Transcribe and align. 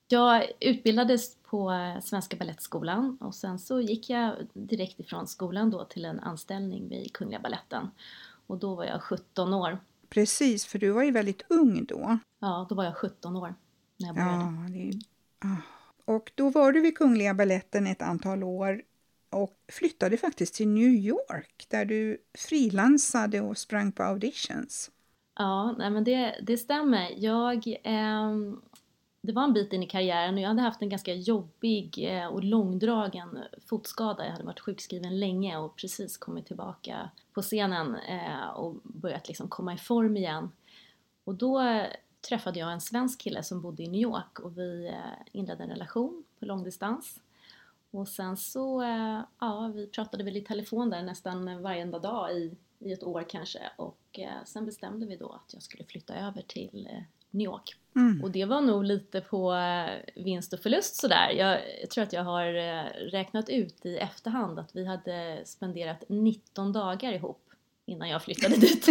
Jag 0.09 0.45
utbildades 0.61 1.37
på 1.37 1.73
Svenska 2.03 2.37
Balettskolan 2.37 3.19
och 3.21 3.35
sen 3.35 3.59
så 3.59 3.81
gick 3.81 4.11
jag 4.11 4.35
direkt 4.53 5.01
ifrån 5.01 5.27
skolan 5.27 5.71
då 5.71 5.85
till 5.85 6.05
en 6.05 6.21
anställning 6.21 6.89
vid 6.89 7.13
Kungliga 7.13 7.41
Baletten. 7.41 7.91
Och 8.47 8.59
då 8.59 8.75
var 8.75 8.85
jag 8.85 9.03
17 9.03 9.55
år. 9.55 9.79
Precis, 10.09 10.67
för 10.67 10.79
du 10.79 10.91
var 10.91 11.03
ju 11.03 11.11
väldigt 11.11 11.43
ung 11.49 11.85
då. 11.85 12.19
Ja, 12.39 12.67
då 12.69 12.75
var 12.75 12.85
jag 12.85 12.97
17 12.97 13.37
år 13.37 13.55
när 13.97 14.07
jag 14.07 14.17
började. 14.17 14.33
Ja, 14.35 14.69
det 14.71 14.89
är... 14.89 15.14
Och 16.05 16.33
då 16.35 16.51
var 16.51 16.73
du 16.73 16.81
vid 16.81 16.99
Kungliga 16.99 17.35
Balletten 17.35 17.87
ett 17.87 18.03
antal 18.03 18.43
år 18.43 18.83
och 19.31 19.57
flyttade 19.73 20.17
faktiskt 20.17 20.55
till 20.55 20.69
New 20.69 20.89
York 20.89 21.67
där 21.69 21.85
du 21.85 22.19
frilansade 22.39 23.41
och 23.41 23.59
sprang 23.59 23.93
på 23.93 24.03
auditions. 24.03 24.91
Ja, 25.39 25.73
nej 25.79 25.91
men 25.91 26.05
det, 26.05 26.39
det 26.43 26.57
stämmer. 26.57 27.11
Jag, 27.17 27.67
eh, 27.67 28.33
det 29.21 29.33
var 29.33 29.45
en 29.45 29.53
bit 29.53 29.73
in 29.73 29.83
i 29.83 29.87
karriären 29.87 30.35
och 30.35 30.41
jag 30.41 30.49
hade 30.49 30.63
haft 30.63 30.83
en 30.83 30.89
ganska 30.89 31.15
jobbig 31.15 32.07
eh, 32.11 32.27
och 32.27 32.45
långdragen 32.45 33.39
fotskada. 33.67 34.25
Jag 34.25 34.33
hade 34.33 34.45
varit 34.45 34.61
sjukskriven 34.61 35.21
länge 35.21 35.57
och 35.57 35.77
precis 35.77 36.17
kommit 36.17 36.47
tillbaka 36.47 37.11
på 37.33 37.43
scenen 37.43 37.97
eh, 37.97 38.49
och 38.49 38.75
börjat 38.83 39.29
liksom 39.29 39.49
komma 39.49 39.75
i 39.75 39.79
form 39.79 40.17
igen. 40.17 40.51
Och 41.25 41.35
då 41.35 41.85
träffade 42.29 42.59
jag 42.59 42.73
en 42.73 42.81
svensk 42.81 43.21
kille 43.21 43.43
som 43.43 43.61
bodde 43.61 43.83
i 43.83 43.89
New 43.89 44.01
York 44.01 44.39
och 44.39 44.59
vi 44.59 44.87
eh, 44.87 44.95
inledde 45.33 45.65
en 45.65 45.71
relation 45.71 46.25
på 46.39 46.45
långdistans. 46.45 47.21
Och 47.91 48.09
sen 48.09 48.37
så, 48.37 48.83
eh, 48.83 49.21
ja, 49.39 49.73
vi 49.75 49.87
pratade 49.87 50.25
väl 50.25 50.37
i 50.37 50.41
telefon 50.41 50.91
där 50.91 51.03
nästan 51.03 51.63
varenda 51.63 51.99
dag 51.99 52.33
i, 52.33 52.57
i 52.79 52.93
ett 52.93 53.03
år 53.03 53.25
kanske 53.29 53.61
och 53.77 54.19
eh, 54.19 54.45
sen 54.45 54.67
bestämde 54.67 55.07
vi 55.07 55.17
då 55.17 55.33
att 55.33 55.55
jag 55.55 55.63
skulle 55.63 55.85
flytta 55.85 56.15
över 56.15 56.43
till 56.43 56.89
New 57.31 57.45
York. 57.45 57.77
Mm. 57.97 58.25
Och 58.25 58.31
det 58.31 58.45
var 58.45 58.61
nog 58.61 58.85
lite 58.85 59.21
på 59.21 59.57
vinst 60.15 60.53
och 60.53 60.61
förlust 60.61 60.97
sådär. 60.97 61.31
Jag, 61.31 61.61
jag 61.81 61.91
tror 61.91 62.05
att 62.05 62.13
jag 62.13 62.25
har 62.25 62.53
räknat 63.11 63.49
ut 63.49 63.87
i 63.87 63.97
efterhand 63.97 64.59
att 64.59 64.77
vi 64.77 64.87
hade 64.87 65.43
spenderat 65.45 66.05
19 66.09 66.73
dagar 66.73 67.13
ihop 67.13 67.51
innan 67.87 68.09
jag 68.09 68.23
flyttade 68.23 68.57
dit. 68.61 68.89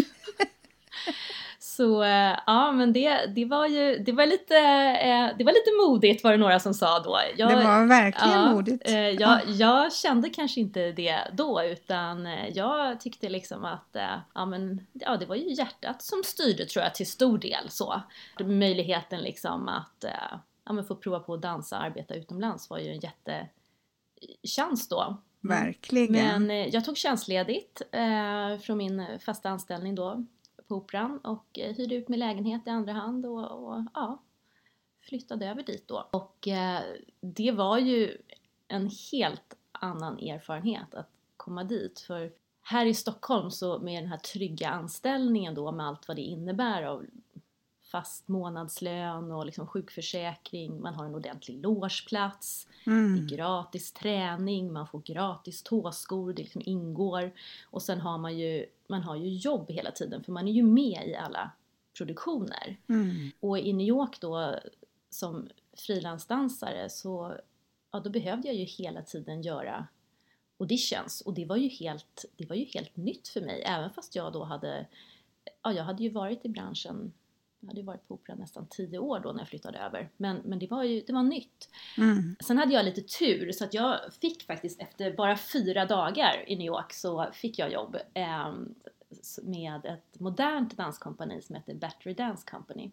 Så 1.75 2.03
eh, 2.03 2.39
ja, 2.47 2.71
men 2.71 2.93
det, 2.93 3.25
det 3.35 3.45
var 3.45 3.67
ju 3.67 3.97
det 3.97 4.11
var 4.11 4.25
lite, 4.25 4.57
eh, 4.57 5.37
det 5.37 5.43
var 5.43 5.51
lite 5.51 5.87
modigt 5.87 6.23
var 6.23 6.31
det 6.31 6.37
några 6.37 6.59
som 6.59 6.73
sa 6.73 6.99
då. 6.99 7.19
Jag, 7.37 7.49
det 7.49 7.55
var 7.55 7.85
verkligen 7.85 8.39
ja, 8.39 8.51
modigt. 8.51 8.89
eh, 8.89 9.09
jag, 9.09 9.41
jag 9.47 9.93
kände 9.93 10.29
kanske 10.29 10.59
inte 10.59 10.91
det 10.91 11.19
då 11.33 11.63
utan 11.63 12.25
jag 12.53 12.99
tyckte 12.99 13.29
liksom 13.29 13.65
att 13.65 13.95
ja, 14.33 14.45
men, 14.45 14.87
ja, 14.93 15.17
det 15.17 15.25
var 15.25 15.35
ju 15.35 15.53
hjärtat 15.53 16.01
som 16.01 16.23
styrde 16.23 16.65
tror 16.65 16.83
jag 16.83 16.95
till 16.95 17.07
stor 17.07 17.37
del 17.37 17.69
så. 17.69 18.01
Möjligheten 18.39 19.21
liksom 19.21 19.67
att 19.67 20.05
ja, 20.65 20.73
men 20.73 20.85
få 20.85 20.95
prova 20.95 21.19
på 21.19 21.33
att 21.33 21.41
dansa 21.41 21.77
och 21.77 21.83
arbeta 21.83 22.15
utomlands 22.15 22.69
var 22.69 22.77
ju 22.77 22.89
en 22.89 22.99
jättechans 22.99 24.87
då. 24.89 25.17
Verkligen. 25.41 26.45
Men 26.47 26.71
jag 26.71 26.85
tog 26.85 26.97
tjänstledigt 26.97 27.81
eh, 27.91 28.59
från 28.61 28.77
min 28.77 29.05
fasta 29.25 29.49
anställning 29.49 29.95
då 29.95 30.25
på 30.73 30.77
Operan 30.77 31.17
och 31.17 31.59
eh, 31.59 31.75
hyrde 31.75 31.95
ut 31.95 32.09
min 32.09 32.19
lägenhet 32.19 32.67
i 32.67 32.69
andra 32.69 32.93
hand 32.93 33.25
och, 33.25 33.51
och 33.51 33.83
ja, 33.93 34.21
flyttade 35.01 35.47
över 35.47 35.63
dit 35.63 35.87
då. 35.87 36.07
Och 36.11 36.47
eh, 36.47 36.81
det 37.21 37.51
var 37.51 37.77
ju 37.77 38.17
en 38.67 38.89
helt 39.11 39.55
annan 39.71 40.19
erfarenhet 40.19 40.93
att 40.93 41.09
komma 41.37 41.63
dit 41.63 41.99
för 41.99 42.31
här 42.61 42.85
i 42.85 42.93
Stockholm 42.93 43.51
så 43.51 43.79
med 43.79 44.03
den 44.03 44.09
här 44.09 44.17
trygga 44.17 44.69
anställningen 44.69 45.55
då 45.55 45.71
med 45.71 45.87
allt 45.87 46.07
vad 46.07 46.17
det 46.17 46.21
innebär 46.21 46.83
av 46.83 47.05
fast 47.91 48.27
månadslön 48.27 49.31
och 49.31 49.45
liksom 49.45 49.67
sjukförsäkring, 49.67 50.81
man 50.81 50.93
har 50.93 51.05
en 51.05 51.15
ordentlig 51.15 51.61
logeplats, 51.61 52.67
det 52.85 52.91
Mm. 52.91 53.15
är 53.15 53.29
gratis 53.29 53.91
träning, 53.93 54.73
man 54.73 54.87
får 54.87 54.99
gratis 54.99 55.63
tåskor, 55.63 56.33
det 56.33 56.41
liksom 56.41 56.61
ingår. 56.65 57.31
Och 57.63 57.81
sen 57.81 58.01
har 58.01 58.17
man 58.17 58.37
ju, 58.37 58.65
man 58.93 59.03
har 59.03 59.15
ju 59.15 59.29
jobb 59.29 59.71
hela 59.71 59.91
tiden 59.91 60.23
för 60.23 60.31
man 60.31 60.47
är 60.47 60.51
ju 60.51 60.63
med 60.63 61.07
i 61.07 61.15
alla 61.15 61.51
produktioner. 61.97 62.77
Mm. 62.89 63.31
Och 63.39 63.59
i 63.59 63.73
New 63.73 63.87
York 63.87 64.19
då 64.19 64.55
som 65.09 65.49
frilansdansare 65.77 66.89
så 66.89 67.37
ja, 67.91 67.99
då 67.99 68.09
behövde 68.09 68.47
jag 68.47 68.57
ju 68.57 68.63
hela 68.63 69.01
tiden 69.01 69.41
göra 69.41 69.87
auditions 70.59 71.21
och 71.21 71.33
det 71.33 71.45
var 71.45 71.57
ju 71.57 71.67
helt, 71.67 72.25
det 72.35 72.45
var 72.45 72.55
ju 72.55 72.65
helt 72.65 72.95
nytt 72.95 73.27
för 73.27 73.41
mig 73.41 73.63
även 73.65 73.89
fast 73.89 74.15
jag 74.15 74.33
då 74.33 74.43
hade, 74.43 74.87
ja 75.63 75.73
jag 75.73 75.83
hade 75.83 76.03
ju 76.03 76.09
varit 76.09 76.45
i 76.45 76.49
branschen 76.49 77.13
jag 77.63 77.67
hade 77.67 77.79
ju 77.79 77.85
varit 77.85 78.07
på 78.07 78.13
Operan 78.13 78.37
nästan 78.37 78.67
tio 78.69 78.99
år 78.99 79.19
då 79.19 79.31
när 79.31 79.39
jag 79.39 79.47
flyttade 79.47 79.79
över. 79.79 80.09
Men, 80.17 80.37
men 80.37 80.59
det 80.59 80.67
var 80.67 80.83
ju 80.83 81.01
det 81.07 81.13
var 81.13 81.23
nytt. 81.23 81.69
Mm. 81.97 82.35
Sen 82.39 82.57
hade 82.57 82.73
jag 82.73 82.85
lite 82.85 83.01
tur 83.01 83.51
så 83.51 83.63
att 83.63 83.73
jag 83.73 83.99
fick 84.21 84.43
faktiskt 84.43 84.81
efter 84.81 85.13
bara 85.13 85.37
fyra 85.37 85.85
dagar 85.85 86.43
i 86.47 86.55
New 86.55 86.67
York 86.67 86.93
så 86.93 87.29
fick 87.33 87.59
jag 87.59 87.71
jobb 87.71 87.97
eh, 88.13 88.53
med 89.43 89.85
ett 89.85 90.19
modernt 90.19 90.77
danskompani 90.77 91.41
som 91.41 91.55
heter 91.55 91.75
Battery 91.75 92.13
Dance 92.13 92.43
Company. 92.51 92.91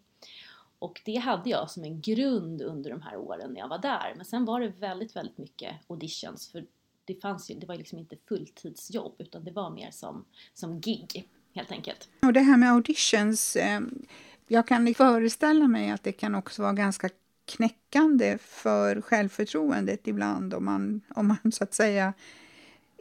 Och 0.79 1.01
det 1.05 1.17
hade 1.17 1.51
jag 1.51 1.71
som 1.71 1.85
en 1.85 2.01
grund 2.01 2.63
under 2.63 2.91
de 2.91 3.03
här 3.03 3.17
åren 3.17 3.53
när 3.53 3.61
jag 3.61 3.69
var 3.69 3.79
där. 3.79 4.13
Men 4.17 4.25
sen 4.25 4.45
var 4.45 4.61
det 4.61 4.69
väldigt, 4.69 5.17
väldigt 5.17 5.39
mycket 5.39 5.75
auditions 5.89 6.49
för 6.53 6.67
det 7.05 7.15
fanns 7.15 7.51
ju, 7.51 7.55
det 7.55 7.67
var 7.67 7.77
liksom 7.77 7.99
inte 7.99 8.17
fulltidsjobb 8.29 9.15
utan 9.19 9.45
det 9.45 9.51
var 9.51 9.71
mer 9.71 9.91
som, 9.91 10.25
som 10.55 10.81
gig 10.81 11.29
helt 11.55 11.73
enkelt. 11.73 12.09
Och 12.23 12.33
det 12.33 12.41
här 12.41 12.57
med 12.57 12.73
auditions, 12.73 13.57
eh, 13.57 13.81
jag 14.53 14.67
kan 14.67 14.95
föreställa 14.95 15.69
mig 15.69 15.91
att 15.91 16.03
det 16.03 16.13
kan 16.13 16.35
också 16.35 16.63
vara 16.63 16.73
ganska 16.73 17.09
knäckande 17.45 18.39
för 18.39 19.01
självförtroendet 19.01 20.09
ibland 20.09 20.55
om 20.55 20.65
man, 20.65 21.01
om 21.15 21.29
man 21.29 21.53
så 21.53 21.65
att 21.65 21.75
säga 21.75 22.13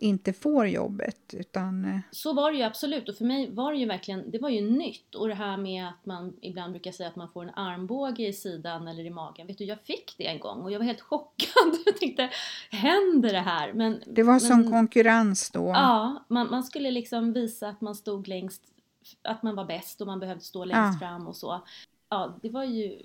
inte 0.02 0.34
får 0.34 0.68
jobbet. 0.68 1.34
Utan... 1.34 1.86
Eh, 1.86 2.00
så 2.12 2.34
var 2.34 2.52
det 2.52 2.58
ju 2.58 2.64
absolut 2.64 3.10
och 3.10 3.16
för 3.16 3.26
mig 3.26 3.52
var 3.52 3.72
det 3.72 3.78
ju 3.78 3.86
verkligen, 3.86 4.32
det 4.32 4.40
var 4.40 4.50
ju 4.50 4.62
nytt 4.62 5.16
och 5.16 5.28
det 5.28 5.34
här 5.34 5.58
med 5.58 5.88
att 5.88 6.06
man 6.06 6.34
ibland 6.42 6.72
brukar 6.72 6.92
säga 6.92 7.10
att 7.10 7.16
man 7.16 7.30
får 7.30 7.44
en 7.44 7.54
armbåge 7.56 8.28
i 8.28 8.34
sidan 8.34 8.88
eller 8.88 9.06
i 9.06 9.10
magen. 9.10 9.48
Vet 9.48 9.58
du, 9.58 9.64
jag 9.64 9.82
fick 9.82 10.16
det 10.18 10.28
en 10.28 10.40
gång 10.40 10.62
och 10.62 10.72
jag 10.72 10.80
var 10.80 10.86
helt 10.86 11.02
chockad. 11.02 11.76
Jag 11.86 11.98
tänkte, 11.98 12.30
händer 12.72 13.34
det 13.34 13.40
här? 13.40 13.74
Men, 13.74 14.04
det 14.08 14.24
var 14.24 14.34
men, 14.34 14.40
som 14.40 14.72
konkurrens 14.72 15.50
då? 15.50 15.68
Ja, 15.68 16.26
man, 16.28 16.50
man 16.50 16.64
skulle 16.64 16.92
liksom 16.92 17.34
visa 17.34 17.70
att 17.70 17.82
man 17.82 17.96
stod 17.96 18.28
längst, 18.28 18.62
att 19.22 19.44
man 19.44 19.56
var 19.56 19.66
bäst 19.66 20.02
och 20.02 20.08
man 20.08 20.20
behövde 20.20 20.44
stå 20.44 20.66
längst 20.66 21.02
ja. 21.02 21.08
fram 21.08 21.28
och 21.28 21.36
så. 21.36 21.62
Ja, 22.10 22.40
det 22.42 22.50
var 22.50 22.64
ju 22.64 23.02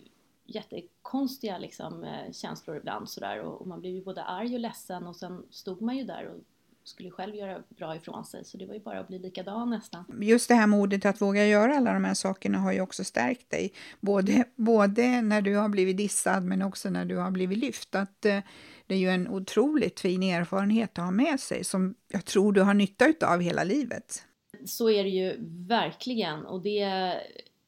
jättekonstiga 0.47 1.59
liksom, 1.59 2.05
eh, 2.05 2.33
känslor 2.33 2.77
ibland 2.77 3.09
sådär 3.09 3.41
och, 3.41 3.61
och 3.61 3.67
man 3.67 3.81
blev 3.81 3.93
ju 3.93 4.05
både 4.05 4.23
arg 4.23 4.55
och 4.55 4.61
ledsen 4.61 5.06
och 5.06 5.17
sen 5.17 5.43
stod 5.51 5.83
man 5.83 5.97
ju 5.97 6.05
där 6.05 6.29
och 6.29 6.41
skulle 6.85 7.11
själv 7.11 7.35
göra 7.35 7.62
bra 7.69 7.97
ifrån 7.97 8.25
sig 8.25 8.45
så 8.45 8.56
det 8.56 8.67
var 8.67 8.75
ju 8.75 8.81
bara 8.81 9.01
att 9.01 9.09
bli 9.09 9.19
likadan 9.19 9.71
nästan. 9.71 10.05
Just 10.21 10.49
det 10.49 10.55
här 10.55 10.67
modet 10.67 11.05
att 11.05 11.21
våga 11.21 11.47
göra 11.47 11.77
alla 11.77 11.93
de 11.93 12.05
här 12.05 12.15
sakerna 12.15 12.59
har 12.59 12.73
ju 12.73 12.81
också 12.81 13.05
stärkt 13.05 13.51
dig. 13.51 13.73
Både, 14.01 14.45
både 14.56 15.23
när 15.23 15.43
du 15.43 15.56
har 15.56 15.69
blivit 15.69 15.97
dissad 15.97 16.45
men 16.45 16.62
också 16.62 16.91
när 16.91 17.05
du 17.05 17.17
har 17.17 17.31
blivit 17.31 17.59
lyft. 17.59 17.95
Att, 17.95 18.25
eh, 18.25 18.39
det 18.87 18.95
är 18.95 18.99
ju 18.99 19.09
en 19.09 19.29
otroligt 19.29 20.01
fin 20.01 20.23
erfarenhet 20.23 20.99
att 20.99 21.05
ha 21.05 21.11
med 21.11 21.41
sig 21.41 21.65
som 21.65 21.95
jag 22.09 22.25
tror 22.25 22.53
du 22.53 22.62
har 22.62 22.75
nytta 22.75 23.05
av 23.27 23.41
hela 23.41 23.65
livet. 23.65 24.25
Så 24.64 24.90
är 24.90 25.05
det 25.05 25.11
ju 25.11 25.37
verkligen. 25.66 26.46
Och 26.46 26.61
det 26.61 26.81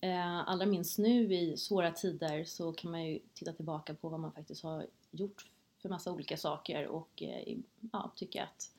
eh, 0.00 0.48
allra 0.48 0.66
minst 0.66 0.98
nu 0.98 1.34
i 1.34 1.56
svåra 1.56 1.90
tider 1.90 2.44
så 2.44 2.72
kan 2.72 2.90
man 2.90 3.04
ju 3.04 3.18
titta 3.34 3.52
tillbaka 3.52 3.94
på 3.94 4.08
vad 4.08 4.20
man 4.20 4.32
faktiskt 4.32 4.62
har 4.62 4.86
gjort 5.10 5.46
för 5.82 5.88
massa 5.88 6.12
olika 6.12 6.36
saker 6.36 6.86
och 6.86 7.22
eh, 7.22 7.56
ja, 7.92 8.12
tycka 8.16 8.42
att 8.42 8.70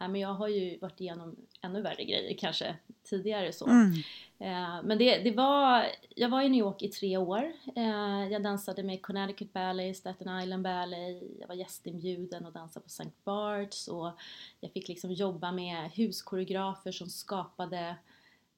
men 0.00 0.20
jag 0.20 0.34
har 0.34 0.48
ju 0.48 0.78
varit 0.78 1.00
igenom 1.00 1.36
ännu 1.62 1.82
värre 1.82 2.04
grejer 2.04 2.36
kanske 2.38 2.76
tidigare 3.02 3.52
så. 3.52 3.66
Mm. 3.66 3.92
Eh, 4.38 4.82
men 4.84 4.98
det, 4.98 5.18
det 5.18 5.30
var, 5.30 5.86
jag 6.16 6.28
var 6.28 6.42
i 6.42 6.48
New 6.48 6.58
York 6.58 6.82
i 6.82 6.88
tre 6.88 7.16
år. 7.16 7.52
Eh, 7.76 8.28
jag 8.32 8.42
dansade 8.42 8.82
med 8.82 9.02
Connecticut 9.02 9.52
Ballet, 9.52 9.96
Staten 9.96 10.40
Island 10.40 10.62
Ballet, 10.62 11.22
jag 11.40 11.48
var 11.48 11.54
gästinbjuden 11.54 12.46
och 12.46 12.52
dansade 12.52 12.84
på 12.84 12.86
St. 12.86 13.10
Barts 13.24 13.88
och 13.88 14.10
jag 14.60 14.72
fick 14.72 14.88
liksom 14.88 15.12
jobba 15.12 15.52
med 15.52 15.90
huskoreografer 15.90 16.92
som 16.92 17.08
skapade 17.08 17.96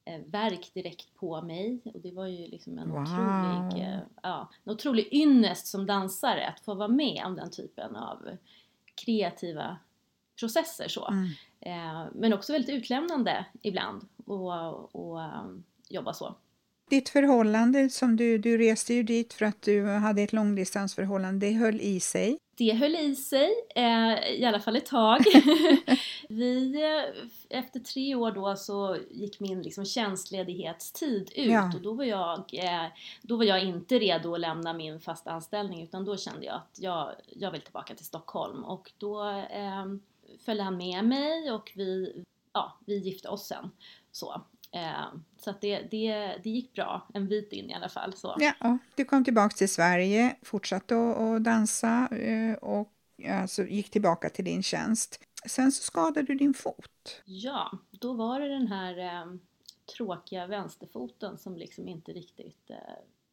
eh, 0.05 0.21
verk 0.27 0.75
direkt 0.75 1.15
på 1.15 1.43
mig 1.43 1.81
och 1.85 2.01
det 2.01 2.13
var 2.13 2.27
ju 2.27 2.47
liksom 2.47 2.79
en 2.79 2.91
wow. 2.91 3.03
otrolig, 3.03 3.87
ja, 4.23 4.51
en 4.65 4.73
otrolig 4.73 5.09
ynnest 5.13 5.67
som 5.67 5.87
dansare 5.87 6.47
att 6.47 6.61
få 6.61 6.75
vara 6.75 6.89
med 6.89 7.23
om 7.27 7.37
den 7.37 7.51
typen 7.51 7.97
av 7.97 8.37
kreativa 8.95 9.79
processer 10.41 10.89
så. 10.89 11.09
Mm. 11.09 11.31
Eh, 11.61 12.07
men 12.15 12.33
också 12.33 12.53
väldigt 12.53 12.75
utlämnande 12.75 13.45
ibland 13.63 14.07
och, 14.27 14.95
och 14.95 15.19
um, 15.19 15.65
jobba 15.89 16.13
så. 16.13 16.35
Ditt 16.91 17.09
förhållande, 17.09 17.91
som 17.91 18.17
du, 18.17 18.39
du 18.39 18.59
reste 18.59 18.95
ju 18.95 19.03
dit 19.03 19.33
för 19.33 19.45
att 19.45 19.63
du 19.63 19.87
hade 19.87 20.23
ett 20.23 20.33
långdistansförhållande, 20.33 21.47
det 21.47 21.53
höll 21.53 21.81
i 21.81 22.01
sig? 22.01 22.39
Det 22.57 22.73
höll 22.73 22.95
i 22.95 23.17
sig, 23.17 23.51
eh, 23.75 24.31
i 24.31 24.45
alla 24.45 24.61
fall 24.61 24.77
ett 24.77 24.87
tag. 24.87 25.21
vi, 26.29 26.83
eh, 26.83 27.59
efter 27.59 27.81
tre 27.81 28.15
år 28.15 28.33
då 28.33 28.57
så 28.57 28.97
gick 29.11 29.41
min 29.41 29.63
liksom 29.63 29.85
tjänstledighetstid 29.85 31.33
ut 31.37 31.51
ja. 31.51 31.73
och 31.75 31.83
då 31.83 31.93
var, 31.93 32.05
jag, 32.05 32.39
eh, 32.53 32.87
då 33.23 33.37
var 33.37 33.45
jag 33.45 33.65
inte 33.65 33.99
redo 33.99 34.35
att 34.35 34.41
lämna 34.41 34.73
min 34.73 35.01
fasta 35.01 35.31
anställning 35.31 35.83
utan 35.83 36.05
då 36.05 36.17
kände 36.17 36.47
jag 36.47 36.55
att 36.55 36.79
jag, 36.81 37.11
jag 37.27 37.51
vill 37.51 37.61
tillbaka 37.61 37.95
till 37.95 38.07
Stockholm 38.07 38.65
och 38.65 38.93
då 38.99 39.31
eh, 39.31 39.87
följde 40.45 40.65
han 40.65 40.77
med 40.77 41.05
mig 41.05 41.51
och 41.51 41.73
vi, 41.75 42.23
ja, 42.53 42.79
vi 42.87 42.99
gifte 42.99 43.29
oss 43.29 43.47
sen. 43.47 43.71
Så, 44.13 44.45
eh, 44.73 45.05
så 45.37 45.51
att 45.51 45.61
det, 45.61 45.83
det, 45.91 46.13
det 46.43 46.51
gick 46.51 46.73
bra, 46.73 47.09
en 47.15 47.29
bit 47.29 47.53
in 47.53 47.71
i 47.71 47.75
alla 47.75 47.89
fall. 47.89 48.13
Så. 48.13 48.37
Ja, 48.39 48.79
du 48.95 49.05
kom 49.05 49.25
tillbaka 49.25 49.57
till 49.57 49.69
Sverige, 49.69 50.37
fortsatte 50.43 50.97
att 50.97 51.45
dansa 51.45 52.09
eh, 52.13 52.55
och 52.55 52.93
alltså, 53.29 53.63
gick 53.63 53.91
tillbaka 53.91 54.31
till 54.31 54.45
din 54.45 54.63
tjänst. 54.63 55.21
Sen 55.47 55.73
så 55.73 55.83
skadade 55.83 56.23
du 56.23 56.35
din 56.35 56.55
fot. 56.55 57.23
Ja, 57.25 57.79
då 57.91 58.13
var 58.13 58.41
det 58.41 58.49
den 58.49 58.67
här 58.67 58.99
eh, 58.99 59.35
tråkiga 59.97 60.47
vänsterfoten 60.47 61.39
som 61.39 61.57
liksom 61.57 61.89
inte 61.89 62.13
riktigt 62.13 62.71
eh, 62.71 62.77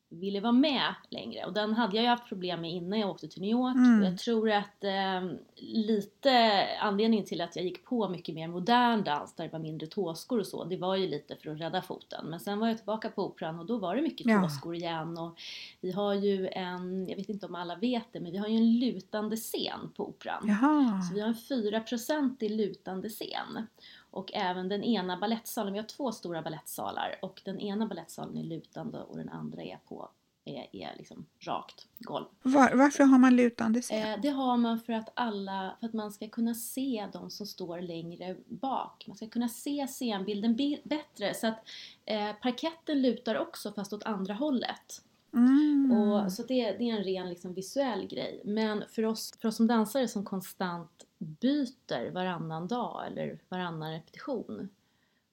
ville 0.10 0.40
vara 0.40 0.52
med 0.52 0.94
längre 1.10 1.46
och 1.46 1.54
den 1.54 1.74
hade 1.74 1.96
jag 1.96 2.04
ju 2.04 2.10
haft 2.10 2.28
problem 2.28 2.62
med 2.62 2.72
innan 2.72 3.00
jag 3.00 3.10
åkte 3.10 3.28
till 3.28 3.42
New 3.42 3.52
York. 3.52 3.76
Mm. 3.76 4.04
Jag 4.04 4.18
tror 4.18 4.52
att 4.52 4.84
eh, 4.84 5.32
lite 5.56 6.64
anledningen 6.80 7.26
till 7.26 7.42
att 7.42 7.56
jag 7.56 7.66
gick 7.66 7.86
på 7.86 8.10
mycket 8.10 8.36
mer 8.36 8.48
modern 8.48 9.04
dans 9.04 9.36
där 9.36 9.44
det 9.44 9.50
var 9.50 9.60
mindre 9.60 9.88
tåskor 9.88 10.40
och 10.40 10.48
så, 10.48 10.64
det 10.64 10.78
var 10.78 10.96
ju 10.96 11.08
lite 11.08 11.36
för 11.36 11.52
att 11.52 11.60
rädda 11.60 11.82
foten. 11.82 12.26
Men 12.30 12.40
sen 12.40 12.60
var 12.60 12.68
jag 12.68 12.78
tillbaka 12.78 13.10
på 13.10 13.26
Operan 13.26 13.60
och 13.60 13.66
då 13.66 13.78
var 13.78 13.96
det 13.96 14.02
mycket 14.02 14.28
ja. 14.28 14.42
tåskor 14.42 14.76
igen 14.76 15.18
och 15.18 15.40
vi 15.82 15.92
har 15.92 16.14
ju 16.14 16.48
en, 16.48 17.08
jag 17.08 17.16
vet 17.16 17.30
inte 17.30 17.46
om 17.46 17.56
alla 17.56 17.76
vet 17.76 18.14
det, 18.14 18.20
men 18.20 18.32
vi 18.32 18.38
har 18.38 18.48
ju 18.48 18.58
en 18.58 18.80
lutande 18.80 19.36
scen 19.36 19.92
på 19.96 20.08
Operan. 20.08 20.48
Jaha. 20.48 21.02
Så 21.02 21.14
vi 21.14 21.22
har 21.22 21.28
en 21.28 21.36
4% 21.36 22.50
lutande 22.50 23.10
scen. 23.10 23.68
Och 24.18 24.32
även 24.34 24.70
den 24.70 24.84
ena 24.84 25.18
ballettsalen, 25.18 25.74
vi 25.74 25.80
har 25.80 25.86
två 25.86 26.12
stora 26.12 26.42
ballettsalar 26.42 27.16
och 27.22 27.42
den 27.46 27.60
ena 27.60 27.88
ballettsalen 27.88 28.38
är 28.38 28.44
lutande 28.44 29.02
och 29.02 29.18
den 29.18 29.30
andra 29.30 29.64
är 29.64 29.80
på 29.88 30.10
är, 30.46 30.76
är 30.76 30.96
liksom 30.98 31.26
rakt 31.40 31.88
golv. 32.00 32.26
Var, 32.42 32.76
varför 32.76 33.04
har 33.04 33.18
man 33.18 33.36
lutande 33.36 33.82
scen? 33.82 34.14
Eh, 34.14 34.22
det 34.22 34.30
har 34.30 34.58
man 34.58 34.80
för 34.80 34.94
att 34.94 35.10
alla, 35.14 35.78
för 35.80 35.88
att 35.88 35.94
man 35.94 36.12
ska 36.12 36.30
kunna 36.30 36.54
se 36.54 37.08
de 37.14 37.30
som 37.30 37.48
står 37.48 37.82
längre 37.82 38.36
bak. 38.46 39.06
Man 39.08 39.18
ska 39.18 39.28
kunna 39.28 39.50
se 39.50 39.88
scenbilden 39.88 40.58
bättre 40.84 41.34
så 41.34 41.48
att 41.48 41.60
eh, 42.06 42.34
parketten 42.42 43.02
lutar 43.02 43.36
också 43.38 43.72
fast 43.72 43.94
åt 43.94 44.04
andra 44.04 44.34
hållet. 44.34 45.02
Mm. 45.34 45.92
Och, 45.92 46.32
så 46.32 46.44
det, 46.44 46.72
det, 46.72 46.90
är 46.90 46.98
en 46.98 47.04
ren 47.04 47.30
liksom, 47.30 47.54
visuell 47.54 48.08
grej. 48.08 48.42
Men 48.46 48.84
för 48.90 49.06
oss, 49.06 49.34
för 49.42 49.48
oss 49.48 49.56
som 49.56 49.68
dansare 49.68 50.08
som 50.08 50.26
konstant 50.26 51.07
byter 51.18 52.12
varannan 52.12 52.68
dag 52.68 53.08
eller 53.08 53.40
varannan 53.50 53.92
repetition 53.92 54.70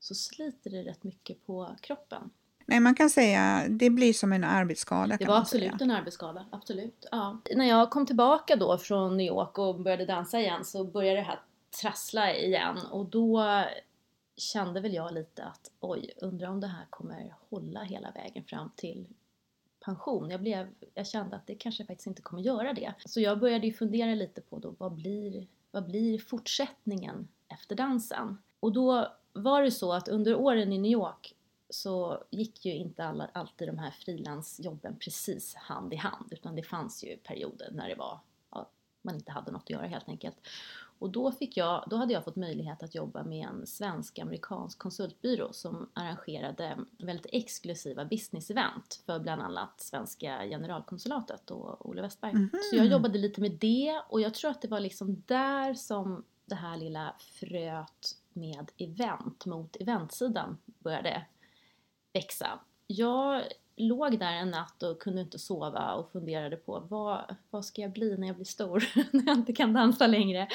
så 0.00 0.14
sliter 0.14 0.71
det 0.71 0.83
rätt 0.83 1.05
mycket 1.05 1.47
på 1.47 1.76
kroppen. 1.81 2.31
Nej, 2.67 2.81
man 2.81 2.95
kan 2.95 3.11
säga 3.11 3.67
det 3.69 3.91
blir 3.91 4.12
som 4.12 4.33
en 4.33 4.45
arbetsskada. 4.45 5.17
Det 5.17 5.26
var 5.26 5.38
absolut 5.38 5.71
säga. 5.71 5.79
en 5.81 5.91
arbetsskada, 5.91 6.47
absolut. 6.50 7.07
Ja. 7.11 7.41
När 7.57 7.64
jag 7.64 7.91
kom 7.91 8.07
tillbaka 8.07 8.57
då 8.57 8.79
från 8.79 9.17
New 9.17 9.26
York 9.26 9.59
och 9.59 9.81
började 9.81 10.07
dansa 10.07 10.41
igen 10.41 10.64
så 10.64 10.85
började 10.85 11.21
det 11.21 11.26
här 11.26 11.41
trassla 11.81 12.35
igen 12.35 12.79
och 12.91 13.07
då 13.07 13.64
kände 14.37 14.81
väl 14.81 14.95
jag 14.95 15.14
lite 15.14 15.45
att 15.45 15.71
oj, 15.81 16.11
undrar 16.17 16.49
om 16.49 16.61
det 16.61 16.67
här 16.67 16.87
kommer 16.91 17.35
hålla 17.50 17.83
hela 17.83 18.11
vägen 18.11 18.45
fram 18.45 18.71
till 18.76 19.07
pension. 19.85 20.31
Jag, 20.31 20.41
blev, 20.41 20.69
jag 20.95 21.07
kände 21.07 21.37
att 21.37 21.47
det 21.47 21.55
kanske 21.55 21.85
faktiskt 21.85 22.07
inte 22.07 22.23
kommer 22.23 22.43
göra 22.43 22.73
det. 22.73 22.95
Så 23.07 23.21
jag 23.21 23.38
började 23.38 23.67
ju 23.67 23.73
fundera 23.73 24.14
lite 24.14 24.41
på 24.41 24.59
då, 24.59 24.75
vad 24.79 24.93
blir, 24.93 25.47
vad 25.75 25.87
blir 25.87 26.19
fortsättningen 26.19 27.28
efter 27.49 27.76
dansen? 27.76 28.38
Och 28.61 28.73
då 28.73 29.12
var 29.33 29.62
det 29.62 29.71
så 29.71 29.93
att 29.93 30.09
under 30.09 30.35
åren 30.35 30.73
i 30.73 30.78
New 30.78 30.93
York 30.93 31.35
så 31.71 32.25
gick 32.31 32.64
ju 32.64 32.75
inte 32.75 33.04
alla, 33.04 33.31
alltid 33.33 33.69
de 33.69 33.78
här 33.78 33.90
frilansjobben 33.90 34.97
precis 34.99 35.54
hand 35.54 35.93
i 35.93 35.97
hand 35.97 36.33
utan 36.33 36.57
det 36.57 36.62
fanns 36.62 37.04
ju 37.04 37.16
perioder 37.16 37.71
när 37.73 37.88
det 37.88 37.95
var, 37.95 38.21
ja, 38.50 38.71
man 39.02 39.14
inte 39.14 39.33
hade 39.33 39.52
något 39.52 39.62
att 39.62 39.71
göra 39.71 39.87
helt 39.87 40.09
enkelt. 40.09 40.37
Och 41.04 41.11
då, 41.11 41.32
fick 41.32 41.56
jag, 41.56 41.84
då 41.90 41.96
hade 41.96 42.12
jag 42.12 42.25
fått 42.25 42.37
möjlighet 42.37 42.82
att 42.82 42.94
jobba 42.94 43.25
med 43.25 43.49
en 43.49 43.66
svensk-amerikansk 43.66 44.78
konsultbyrå 44.78 45.52
som 45.52 45.90
arrangerade 45.92 46.78
väldigt 46.99 47.26
exklusiva 47.32 48.04
business-event 48.04 49.02
för 49.06 49.18
bland 49.18 49.42
annat 49.42 49.80
svenska 49.80 50.42
generalkonsulatet 50.44 51.50
och 51.50 51.88
Olle 51.88 52.02
Westberg. 52.02 52.30
Mm 52.30 52.49
-hmm. 52.52 52.58
Så 52.70 52.76
jag 52.76 52.87
jobbade 52.87 53.18
lite 53.18 53.40
med 53.40 53.52
det 53.52 54.02
och 54.08 54.20
jag 54.20 54.34
tror 54.34 54.50
att 54.50 54.62
det 54.62 54.68
var 54.68 54.80
liksom 54.80 55.23
där 55.26 55.75
som 55.75 56.25
det 56.44 56.54
här 56.54 56.76
lilla 56.76 57.14
fröet 57.18 58.16
med 58.32 58.70
event 58.76 59.46
mot 59.46 59.76
eventsidan 59.76 60.58
började 60.64 61.26
växa. 62.12 62.61
Jag 62.87 63.42
låg 63.76 64.19
där 64.19 64.33
en 64.33 64.50
natt 64.50 64.83
och 64.83 65.00
kunde 65.00 65.21
inte 65.21 65.38
sova 65.38 65.93
och 65.93 66.12
funderade 66.12 66.57
på 66.57 66.87
vad, 66.90 67.37
vad 67.50 67.64
ska 67.64 67.83
jag 67.83 67.93
bli 67.93 68.16
när 68.19 68.26
jag 68.26 68.37
blir 68.37 68.47
stor, 68.47 68.85
när 69.11 69.26
jag 69.26 69.37
inte 69.37 69.52
kan 69.52 69.73
dansa 69.73 70.07
längre. 70.07 70.49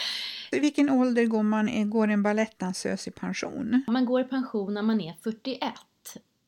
I 0.52 0.60
vilken 0.60 0.90
ålder 0.90 1.26
går, 1.26 1.44
man, 1.44 1.90
går 1.90 2.08
en 2.08 2.24
balettdansös 2.24 3.08
i 3.08 3.12
pension? 3.12 3.84
Man 3.88 4.06
går 4.06 4.22
i 4.22 4.24
pension 4.24 4.74
när 4.74 4.82
man 4.82 5.02
är 5.02 5.14
41. 5.24 5.74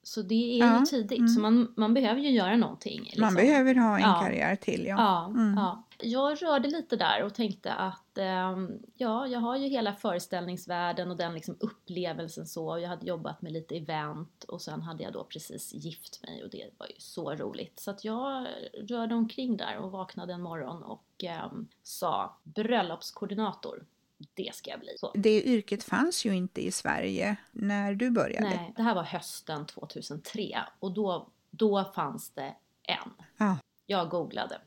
Så 0.03 0.21
det 0.21 0.59
är 0.61 0.65
ja, 0.65 0.79
ju 0.79 0.85
tidigt, 0.85 1.19
mm. 1.19 1.27
så 1.27 1.39
man, 1.39 1.73
man 1.77 1.93
behöver 1.93 2.21
ju 2.21 2.29
göra 2.29 2.57
någonting. 2.57 3.01
Liksom. 3.03 3.21
Man 3.21 3.35
behöver 3.35 3.75
ha 3.75 3.95
en 3.95 4.01
ja. 4.01 4.21
karriär 4.21 4.55
till, 4.55 4.85
ja. 4.85 4.95
Ja, 4.97 5.25
mm. 5.41 5.53
ja. 5.57 5.83
Jag 5.99 6.43
rörde 6.43 6.69
lite 6.69 6.95
där 6.95 7.23
och 7.23 7.33
tänkte 7.33 7.73
att 7.73 8.00
eh, 8.17 8.57
ja, 8.95 9.27
jag 9.27 9.39
har 9.39 9.57
ju 9.57 9.67
hela 9.67 9.93
föreställningsvärlden 9.93 11.11
och 11.11 11.17
den 11.17 11.33
liksom 11.33 11.57
upplevelsen 11.59 12.45
så. 12.45 12.79
Jag 12.79 12.89
hade 12.89 13.05
jobbat 13.05 13.41
med 13.41 13.51
lite 13.51 13.77
event 13.77 14.43
och 14.43 14.61
sen 14.61 14.81
hade 14.81 15.03
jag 15.03 15.13
då 15.13 15.23
precis 15.23 15.73
gift 15.73 16.23
mig 16.23 16.43
och 16.43 16.49
det 16.49 16.69
var 16.77 16.87
ju 16.87 16.95
så 16.97 17.35
roligt. 17.35 17.79
Så 17.79 17.91
att 17.91 18.03
jag 18.03 18.47
rörde 18.73 19.15
omkring 19.15 19.57
där 19.57 19.77
och 19.77 19.91
vaknade 19.91 20.33
en 20.33 20.41
morgon 20.41 20.83
och 20.83 21.23
eh, 21.23 21.51
sa 21.83 22.37
bröllopskoordinator 22.43 23.85
det 24.33 24.55
ska 24.55 24.69
jag 24.71 24.79
bli. 24.79 24.95
Så. 24.97 25.11
Det 25.15 25.43
yrket 25.43 25.83
fanns 25.83 26.25
ju 26.25 26.35
inte 26.35 26.61
i 26.61 26.71
Sverige 26.71 27.35
när 27.51 27.93
du 27.93 28.09
började. 28.09 28.49
Nej, 28.49 28.73
det 28.75 28.81
här 28.81 28.95
var 28.95 29.03
hösten 29.03 29.65
2003 29.65 30.59
och 30.79 30.91
då, 30.91 31.29
då 31.51 31.91
fanns 31.95 32.29
det 32.29 32.55
en. 32.83 33.11
Ja. 33.37 33.57
Jag 33.85 34.09
googlade, 34.09 34.61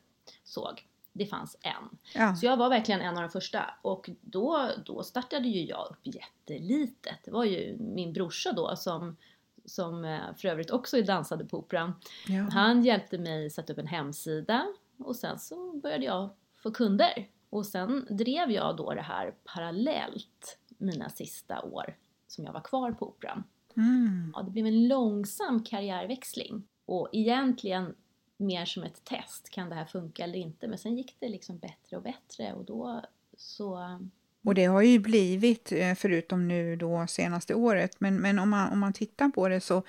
såg. 0.44 0.86
Det 1.16 1.26
fanns 1.26 1.56
en. 1.60 1.98
Ja. 2.14 2.36
Så 2.36 2.46
jag 2.46 2.56
var 2.56 2.68
verkligen 2.68 3.00
en 3.00 3.16
av 3.16 3.22
de 3.22 3.30
första. 3.30 3.74
Och 3.82 4.10
då, 4.20 4.70
då 4.86 5.02
startade 5.02 5.48
ju 5.48 5.64
jag 5.64 5.88
upp 5.90 6.14
jättelitet. 6.14 7.18
Det 7.24 7.30
var 7.30 7.44
ju 7.44 7.76
min 7.78 8.12
brorsa 8.12 8.52
då 8.52 8.76
som 8.76 9.16
som 9.64 10.04
eh, 10.04 10.34
för 10.36 10.48
övrigt 10.48 10.70
också 10.70 11.02
dansade 11.02 11.44
på 11.44 11.58
Operan. 11.58 11.94
Ja. 12.28 12.48
Han 12.52 12.82
hjälpte 12.82 13.18
mig 13.18 13.50
sätta 13.50 13.72
upp 13.72 13.78
en 13.78 13.86
hemsida 13.86 14.66
och 14.98 15.16
sen 15.16 15.38
så 15.38 15.72
började 15.72 16.04
jag 16.04 16.30
få 16.56 16.70
kunder. 16.70 17.28
Och 17.50 17.66
sen 17.66 18.06
drev 18.10 18.50
jag 18.50 18.76
då 18.76 18.94
det 18.94 19.02
här 19.02 19.34
parallellt 19.44 20.58
mina 20.68 21.08
sista 21.08 21.62
år 21.62 21.96
som 22.26 22.44
jag 22.44 22.52
var 22.52 22.60
kvar 22.60 22.92
på 22.92 23.08
Operan. 23.08 23.44
Mm. 23.76 24.32
Ja, 24.36 24.42
det 24.42 24.50
blev 24.50 24.66
en 24.66 24.88
långsam 24.88 25.64
karriärväxling 25.64 26.68
och 26.86 27.08
egentligen 27.12 27.94
mer 28.36 28.64
som 28.64 28.82
ett 28.82 29.04
test, 29.04 29.50
kan 29.50 29.68
det 29.68 29.74
här 29.74 29.84
funka 29.84 30.24
eller 30.24 30.38
inte? 30.38 30.68
Men 30.68 30.78
sen 30.78 30.96
gick 30.96 31.16
det 31.18 31.28
liksom 31.28 31.58
bättre 31.58 31.96
och 31.96 32.02
bättre 32.02 32.52
och 32.52 32.64
då 32.64 33.02
så 33.36 33.98
och 34.44 34.54
det 34.54 34.64
har 34.64 34.82
ju 34.82 34.98
blivit, 34.98 35.72
eh, 35.72 35.94
förutom 35.94 36.48
nu 36.48 36.76
då 36.76 37.06
senaste 37.08 37.54
året, 37.54 37.96
men, 37.98 38.16
men 38.16 38.38
om, 38.38 38.50
man, 38.50 38.72
om 38.72 38.78
man 38.78 38.92
tittar 38.92 39.28
på 39.28 39.48
det 39.48 39.60
så 39.60 39.82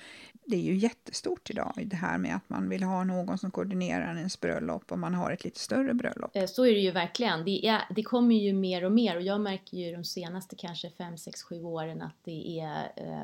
det 0.44 0.56
är 0.56 0.60
ju 0.60 0.76
jättestort 0.76 1.50
idag, 1.50 1.72
det 1.86 1.96
här 1.96 2.18
med 2.18 2.36
att 2.36 2.48
man 2.48 2.68
vill 2.68 2.82
ha 2.82 3.04
någon 3.04 3.38
som 3.38 3.50
koordinerar 3.50 4.16
ens 4.16 4.40
bröllop 4.40 4.92
och 4.92 4.98
man 4.98 5.14
har 5.14 5.30
ett 5.30 5.44
lite 5.44 5.60
större 5.60 5.94
bröllop. 5.94 6.30
Eh, 6.36 6.46
så 6.46 6.66
är 6.66 6.72
det 6.72 6.80
ju 6.80 6.90
verkligen. 6.90 7.44
Det, 7.44 7.66
är, 7.66 7.82
det 7.90 8.02
kommer 8.02 8.34
ju 8.34 8.52
mer 8.52 8.84
och 8.84 8.92
mer 8.92 9.16
och 9.16 9.22
jag 9.22 9.40
märker 9.40 9.76
ju 9.76 9.92
de 9.92 10.04
senaste 10.04 10.56
kanske 10.56 10.90
5, 10.90 11.18
6, 11.18 11.42
7 11.42 11.62
åren 11.62 12.02
att 12.02 12.16
det 12.24 12.60
är 12.60 12.92
eh, 12.96 13.22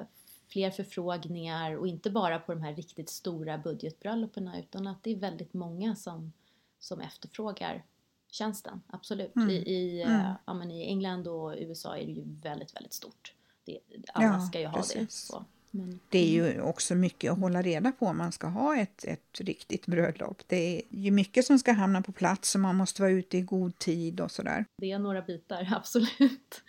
fler 0.52 0.70
förfrågningar 0.70 1.76
och 1.76 1.86
inte 1.86 2.10
bara 2.10 2.38
på 2.38 2.54
de 2.54 2.62
här 2.62 2.74
riktigt 2.74 3.08
stora 3.08 3.58
budgetbröllopen 3.58 4.48
utan 4.48 4.86
att 4.86 5.02
det 5.02 5.10
är 5.10 5.16
väldigt 5.16 5.54
många 5.54 5.96
som, 5.96 6.32
som 6.78 7.00
efterfrågar 7.00 7.84
tjänsten, 8.30 8.82
absolut. 8.86 9.36
Mm. 9.36 9.50
I, 9.50 9.54
i, 9.54 10.02
mm. 10.02 10.20
Uh, 10.20 10.32
ja, 10.46 10.54
men 10.54 10.70
I 10.70 10.86
England 10.86 11.28
och 11.28 11.54
USA 11.58 11.96
är 11.96 12.06
det 12.06 12.12
ju 12.12 12.22
väldigt, 12.24 12.76
väldigt 12.76 12.92
stort. 12.92 13.34
Det, 13.64 13.78
alla 14.12 14.26
ja, 14.26 14.40
ska 14.40 14.60
ju 14.60 14.66
ha 14.66 14.76
precis. 14.76 14.94
det. 14.94 15.12
Så. 15.12 15.44
Men, 15.74 16.00
det 16.08 16.18
är 16.18 16.28
ju 16.28 16.50
mm. 16.50 16.66
också 16.66 16.94
mycket 16.94 17.32
att 17.32 17.38
hålla 17.38 17.62
reda 17.62 17.92
på 17.92 18.06
om 18.06 18.18
man 18.18 18.32
ska 18.32 18.46
ha 18.46 18.76
ett, 18.76 19.04
ett 19.04 19.40
riktigt 19.40 19.86
bröllop. 19.86 20.42
Det 20.46 20.76
är 20.76 20.82
ju 20.90 21.10
mycket 21.10 21.44
som 21.44 21.58
ska 21.58 21.72
hamna 21.72 22.02
på 22.02 22.12
plats 22.12 22.54
och 22.54 22.60
man 22.60 22.76
måste 22.76 23.02
vara 23.02 23.12
ute 23.12 23.38
i 23.38 23.40
god 23.40 23.78
tid 23.78 24.20
och 24.20 24.30
sådär. 24.30 24.64
Det 24.78 24.92
är 24.92 24.98
några 24.98 25.22
bitar, 25.22 25.68
absolut. 25.76 26.62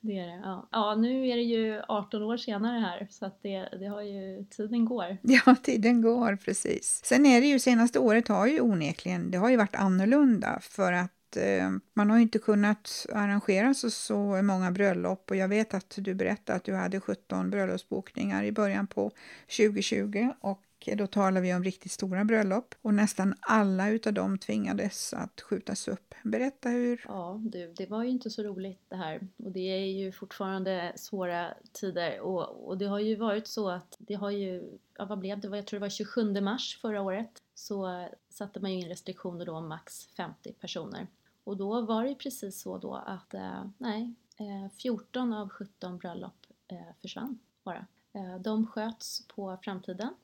Det 0.00 0.18
är 0.18 0.26
det. 0.26 0.40
Ja. 0.44 0.68
ja, 0.72 0.94
nu 0.94 1.28
är 1.28 1.36
det 1.36 1.42
ju 1.42 1.82
18 1.88 2.22
år 2.22 2.36
senare 2.36 2.78
här 2.78 3.06
så 3.10 3.26
att 3.26 3.42
det, 3.42 3.68
det 3.80 3.86
har 3.86 4.02
ju, 4.02 4.44
tiden 4.44 4.84
går. 4.84 5.16
Ja, 5.22 5.56
tiden 5.62 6.02
går 6.02 6.36
precis. 6.36 7.00
Sen 7.04 7.26
är 7.26 7.40
det 7.40 7.46
ju 7.46 7.58
senaste 7.58 7.98
året 7.98 8.28
har 8.28 8.46
ju 8.46 8.60
onekligen, 8.60 9.30
det 9.30 9.38
har 9.38 9.50
ju 9.50 9.56
varit 9.56 9.74
annorlunda 9.74 10.58
för 10.62 10.92
att 10.92 11.15
eh, 11.36 11.70
man 11.94 12.10
har 12.10 12.18
inte 12.18 12.38
kunnat 12.38 13.06
arrangera 13.12 13.74
så, 13.74 13.90
så 13.90 14.42
många 14.42 14.70
bröllop. 14.70 15.30
Och 15.30 15.36
jag 15.36 15.48
vet 15.48 15.74
att 15.74 15.94
du 15.98 16.14
berättade 16.14 16.56
att 16.56 16.64
du 16.64 16.74
hade 16.74 17.00
17 17.00 17.50
bröllopsbokningar 17.50 18.44
i 18.44 18.52
början 18.52 18.86
på 18.86 19.10
2020 19.56 20.30
och 20.40 20.62
då 20.94 21.06
talar 21.06 21.40
vi 21.40 21.54
om 21.54 21.64
riktigt 21.64 21.92
stora 21.92 22.24
bröllop. 22.24 22.74
Och 22.82 22.94
nästan 22.94 23.34
alla 23.40 23.90
utav 23.90 24.12
dem 24.12 24.38
tvingades 24.38 25.12
att 25.12 25.40
skjutas 25.40 25.88
upp. 25.88 26.14
Berätta 26.24 26.68
hur... 26.68 27.04
Ja, 27.08 27.40
du, 27.44 27.72
det 27.76 27.86
var 27.86 28.04
ju 28.04 28.10
inte 28.10 28.30
så 28.30 28.42
roligt 28.42 28.80
det 28.88 28.96
här. 28.96 29.28
Och 29.36 29.52
det 29.52 29.60
är 29.60 29.86
ju 29.86 30.12
fortfarande 30.12 30.92
svåra 30.96 31.54
tider. 31.72 32.20
Och, 32.20 32.68
och 32.68 32.78
det 32.78 32.86
har 32.86 33.00
ju 33.00 33.16
varit 33.16 33.46
så 33.46 33.70
att 33.70 33.96
det 33.98 34.14
har 34.14 34.30
ju, 34.30 34.78
ja 34.98 35.04
vad 35.04 35.18
blev 35.18 35.40
det, 35.40 35.56
jag 35.56 35.66
tror 35.66 35.80
det 35.80 35.84
var 35.84 35.90
27 35.90 36.40
mars 36.40 36.78
förra 36.82 37.02
året. 37.02 37.42
Så 37.54 38.08
satte 38.30 38.60
man 38.60 38.72
ju 38.72 38.80
in 38.80 38.88
restriktioner 38.88 39.46
då 39.46 39.52
om 39.52 39.68
max 39.68 40.06
50 40.16 40.52
personer. 40.52 41.06
Och 41.46 41.56
då 41.56 41.80
var 41.80 42.04
det 42.04 42.14
precis 42.14 42.60
så 42.60 42.78
då 42.78 42.94
att 42.94 43.34
eh, 43.34 43.64
nej, 43.78 44.14
eh, 44.36 44.70
14 44.76 45.32
av 45.32 45.48
17 45.48 45.98
bröllop 45.98 46.46
eh, 46.68 46.94
försvann 47.00 47.38
bara. 47.62 47.86
Eh, 48.12 48.36
de 48.40 48.66
sköts 48.66 49.26
på 49.28 49.58
framtiden. 49.62 50.14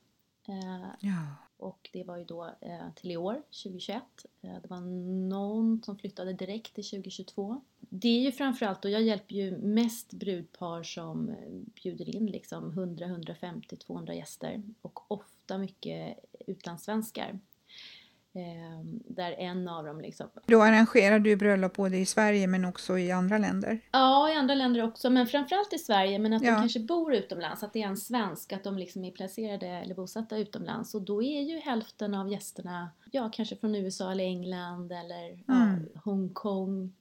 Eh, 0.47 0.87
ja. 0.99 1.35
Och 1.57 1.89
det 1.93 2.03
var 2.03 2.17
ju 2.17 2.23
då 2.23 2.45
eh, 2.61 2.93
till 2.95 3.11
i 3.11 3.17
år, 3.17 3.41
2021. 3.63 4.03
det 4.41 4.67
var 4.69 4.81
någon 5.29 5.83
som 5.83 5.97
flyttade 5.97 6.33
direkt 6.33 6.75
till 6.75 6.83
2022. 6.83 7.61
Det 7.79 8.07
är 8.07 8.21
ju 8.21 8.31
framförallt, 8.31 8.85
och 8.85 8.91
jag 8.91 9.01
hjälper 9.01 9.35
ju 9.35 9.57
mest 9.57 10.13
brudpar 10.13 10.83
som 10.83 11.35
bjuder 11.83 12.15
in 12.15 12.25
liksom 12.25 12.69
100, 12.71 13.05
150, 13.05 13.75
200 13.75 14.13
gäster 14.13 14.63
och 14.81 15.11
ofta 15.11 15.57
mycket 15.57 16.19
utlandssvenskar. 16.47 17.39
Eh, 18.35 18.79
där 19.07 19.31
en 19.31 19.67
av 19.67 19.85
dem 19.85 20.01
liksom... 20.01 20.29
Då 20.45 20.61
arrangerar 20.61 21.19
du 21.19 21.35
bröllop 21.35 21.75
både 21.75 21.97
i 21.97 22.05
Sverige 22.05 22.47
men 22.47 22.65
också 22.65 22.97
i 22.97 23.11
andra 23.11 23.37
länder? 23.37 23.79
Ja, 23.91 24.29
i 24.29 24.33
andra 24.33 24.55
länder 24.55 24.83
också, 24.83 25.09
men 25.09 25.27
framförallt 25.27 25.73
i 25.73 25.77
Sverige. 25.77 26.19
Men 26.19 26.33
att 26.33 26.43
ja. 26.43 26.51
de 26.51 26.59
kanske 26.59 26.79
bor 26.79 27.13
utomlands, 27.13 27.63
att 27.63 27.73
det 27.73 27.83
är 27.83 27.87
en 27.87 27.97
svensk, 27.97 28.53
att 28.53 28.63
de 28.63 28.77
liksom 28.77 29.03
är 29.03 29.11
placerade 29.11 29.67
eller 29.67 29.95
bosatta 29.95 30.37
utomlands. 30.37 30.95
Och 30.95 31.01
då 31.01 31.23
är 31.23 31.41
ju 31.41 31.59
hälften 31.59 32.13
av 32.13 32.31
gästerna, 32.31 32.89
ja, 33.11 33.29
kanske 33.33 33.55
från 33.55 33.75
USA 33.75 34.11
eller 34.11 34.23
England 34.23 34.91
eller 34.91 35.39
mm. 35.47 35.89
Hongkong, 36.03 36.93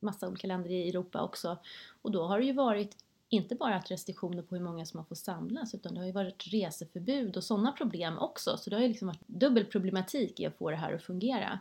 massa 0.00 0.28
olika 0.28 0.46
länder 0.46 0.70
i 0.70 0.88
Europa 0.88 1.22
också. 1.22 1.58
Och 2.02 2.10
då 2.10 2.26
har 2.26 2.38
det 2.38 2.44
ju 2.44 2.52
varit 2.52 2.96
inte 3.32 3.54
bara 3.54 3.76
att 3.76 3.90
restriktioner 3.90 4.42
på 4.42 4.56
hur 4.56 4.62
många 4.62 4.86
som 4.86 4.98
man 4.98 5.06
får 5.06 5.14
samlas 5.14 5.74
utan 5.74 5.94
det 5.94 6.00
har 6.00 6.06
ju 6.06 6.12
varit 6.12 6.44
reseförbud 6.46 7.36
och 7.36 7.44
sådana 7.44 7.72
problem 7.72 8.18
också. 8.18 8.56
Så 8.56 8.70
det 8.70 8.76
har 8.76 8.82
ju 8.82 8.88
liksom 8.88 9.08
varit 9.08 9.26
dubbel 9.26 9.64
problematik 9.64 10.40
i 10.40 10.46
att 10.46 10.58
få 10.58 10.70
det 10.70 10.76
här 10.76 10.94
att 10.94 11.02
fungera. 11.02 11.58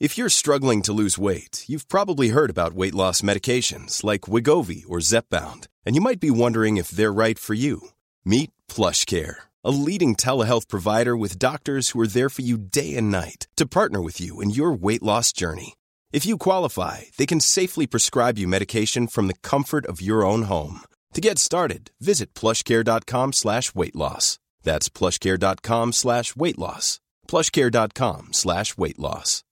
If 0.00 0.18
you're 0.18 0.28
struggling 0.28 0.82
to 0.82 0.92
lose 0.92 1.16
weight, 1.16 1.64
you've 1.68 1.86
probably 1.88 2.30
heard 2.30 2.50
about 2.50 2.74
weight 2.74 2.94
loss 2.94 3.22
medications 3.22 4.02
like 4.02 4.30
Wigovi 4.32 4.84
or 4.88 4.98
Zepbound, 5.00 5.68
and 5.86 5.94
you 5.94 6.00
might 6.00 6.20
be 6.20 6.30
wondering 6.30 6.76
if 6.76 6.90
they're 6.90 7.12
right 7.26 7.38
for 7.38 7.54
you. 7.54 7.80
Meet 8.24 8.50
PlushCare, 8.68 9.36
a 9.62 9.70
leading 9.70 10.16
telehealth 10.16 10.68
provider 10.68 11.16
with 11.16 11.38
doctors 11.38 11.90
who 11.90 12.00
are 12.00 12.08
there 12.08 12.28
for 12.28 12.42
you 12.42 12.58
day 12.58 12.96
and 12.96 13.12
night 13.12 13.46
to 13.54 13.64
partner 13.64 14.02
with 14.02 14.20
you 14.20 14.40
in 14.40 14.50
your 14.50 14.72
weight 14.72 15.02
loss 15.02 15.32
journey. 15.32 15.74
If 16.12 16.26
you 16.26 16.36
qualify, 16.36 17.04
they 17.16 17.24
can 17.24 17.40
safely 17.40 17.86
prescribe 17.86 18.36
you 18.36 18.46
medication 18.46 19.06
from 19.06 19.28
the 19.28 19.38
comfort 19.42 19.86
of 19.86 20.02
your 20.02 20.26
own 20.26 20.42
home. 20.42 20.80
To 21.14 21.22
get 21.22 21.38
started, 21.38 21.90
visit 22.00 22.34
plushcare.com 22.34 23.32
slash 23.32 23.74
weight 23.74 23.96
loss. 23.96 24.38
That's 24.62 24.90
plushcare.com 24.90 25.92
slash 25.92 26.36
weight 26.36 26.58
loss. 26.58 27.00
Plushcare.com 27.28 28.34
slash 28.34 28.76
weight 28.76 28.98
loss. 28.98 29.42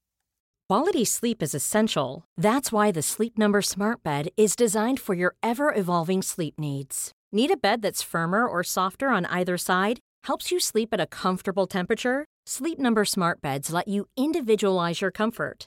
Quality 0.68 1.06
sleep 1.06 1.42
is 1.42 1.54
essential. 1.54 2.24
That's 2.36 2.70
why 2.70 2.92
the 2.92 3.02
Sleep 3.02 3.38
Number 3.38 3.62
Smart 3.62 4.02
Bed 4.02 4.28
is 4.36 4.54
designed 4.54 5.00
for 5.00 5.14
your 5.14 5.34
ever 5.42 5.74
evolving 5.74 6.20
sleep 6.20 6.58
needs. 6.58 7.10
Need 7.32 7.50
a 7.52 7.56
bed 7.56 7.80
that's 7.80 8.02
firmer 8.02 8.46
or 8.46 8.62
softer 8.62 9.08
on 9.08 9.24
either 9.26 9.56
side? 9.56 9.98
Helps 10.24 10.52
you 10.52 10.60
sleep 10.60 10.90
at 10.92 11.00
a 11.00 11.06
comfortable 11.06 11.66
temperature? 11.66 12.26
Sleep 12.46 12.78
Number 12.78 13.06
Smart 13.06 13.40
Beds 13.40 13.72
let 13.72 13.88
you 13.88 14.06
individualize 14.16 15.00
your 15.00 15.10
comfort 15.10 15.66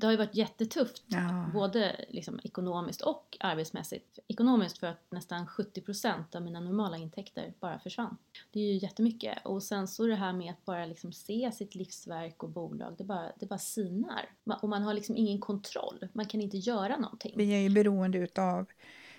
Det 0.00 0.06
har 0.06 0.12
ju 0.12 0.16
varit 0.16 0.34
jättetufft, 0.34 1.02
Ja. 1.06 1.50
både 1.54 2.04
liksom 2.08 2.40
ekonomiskt 2.44 3.00
och 3.00 3.36
arbetsmässigt. 3.40 4.18
Ekonomiskt 4.28 4.78
för 4.78 4.86
att 4.86 5.10
nästan 5.10 5.46
70% 5.46 6.34
av 6.36 6.42
mina 6.42 6.60
normala 6.60 6.96
intäkter 6.96 7.54
bara 7.60 7.78
försvann. 7.78 8.16
Det 8.50 8.60
är 8.60 8.64
ju 8.72 8.78
jättemycket. 8.78 9.38
Och 9.44 9.62
sen 9.62 9.88
så 9.88 10.06
det 10.06 10.14
här 10.14 10.32
med 10.32 10.50
att 10.50 10.64
bara 10.64 10.86
liksom 10.86 11.12
se 11.12 11.52
sitt 11.52 11.74
livsverk 11.74 12.42
och 12.42 12.50
bolag, 12.50 12.94
det 12.98 13.04
bara, 13.04 13.32
det 13.36 13.46
bara 13.46 13.58
sinar. 13.58 14.28
Och 14.62 14.68
man 14.68 14.82
har 14.82 14.94
liksom 14.94 15.16
ingen 15.16 15.40
kontroll. 15.40 16.08
Man 16.12 16.26
kan 16.26 16.40
inte 16.40 16.56
göra 16.56 16.96
någonting. 16.96 17.34
Vi 17.36 17.54
är 17.54 17.58
ju 17.58 17.70
beroende 17.70 18.18
utav 18.18 18.66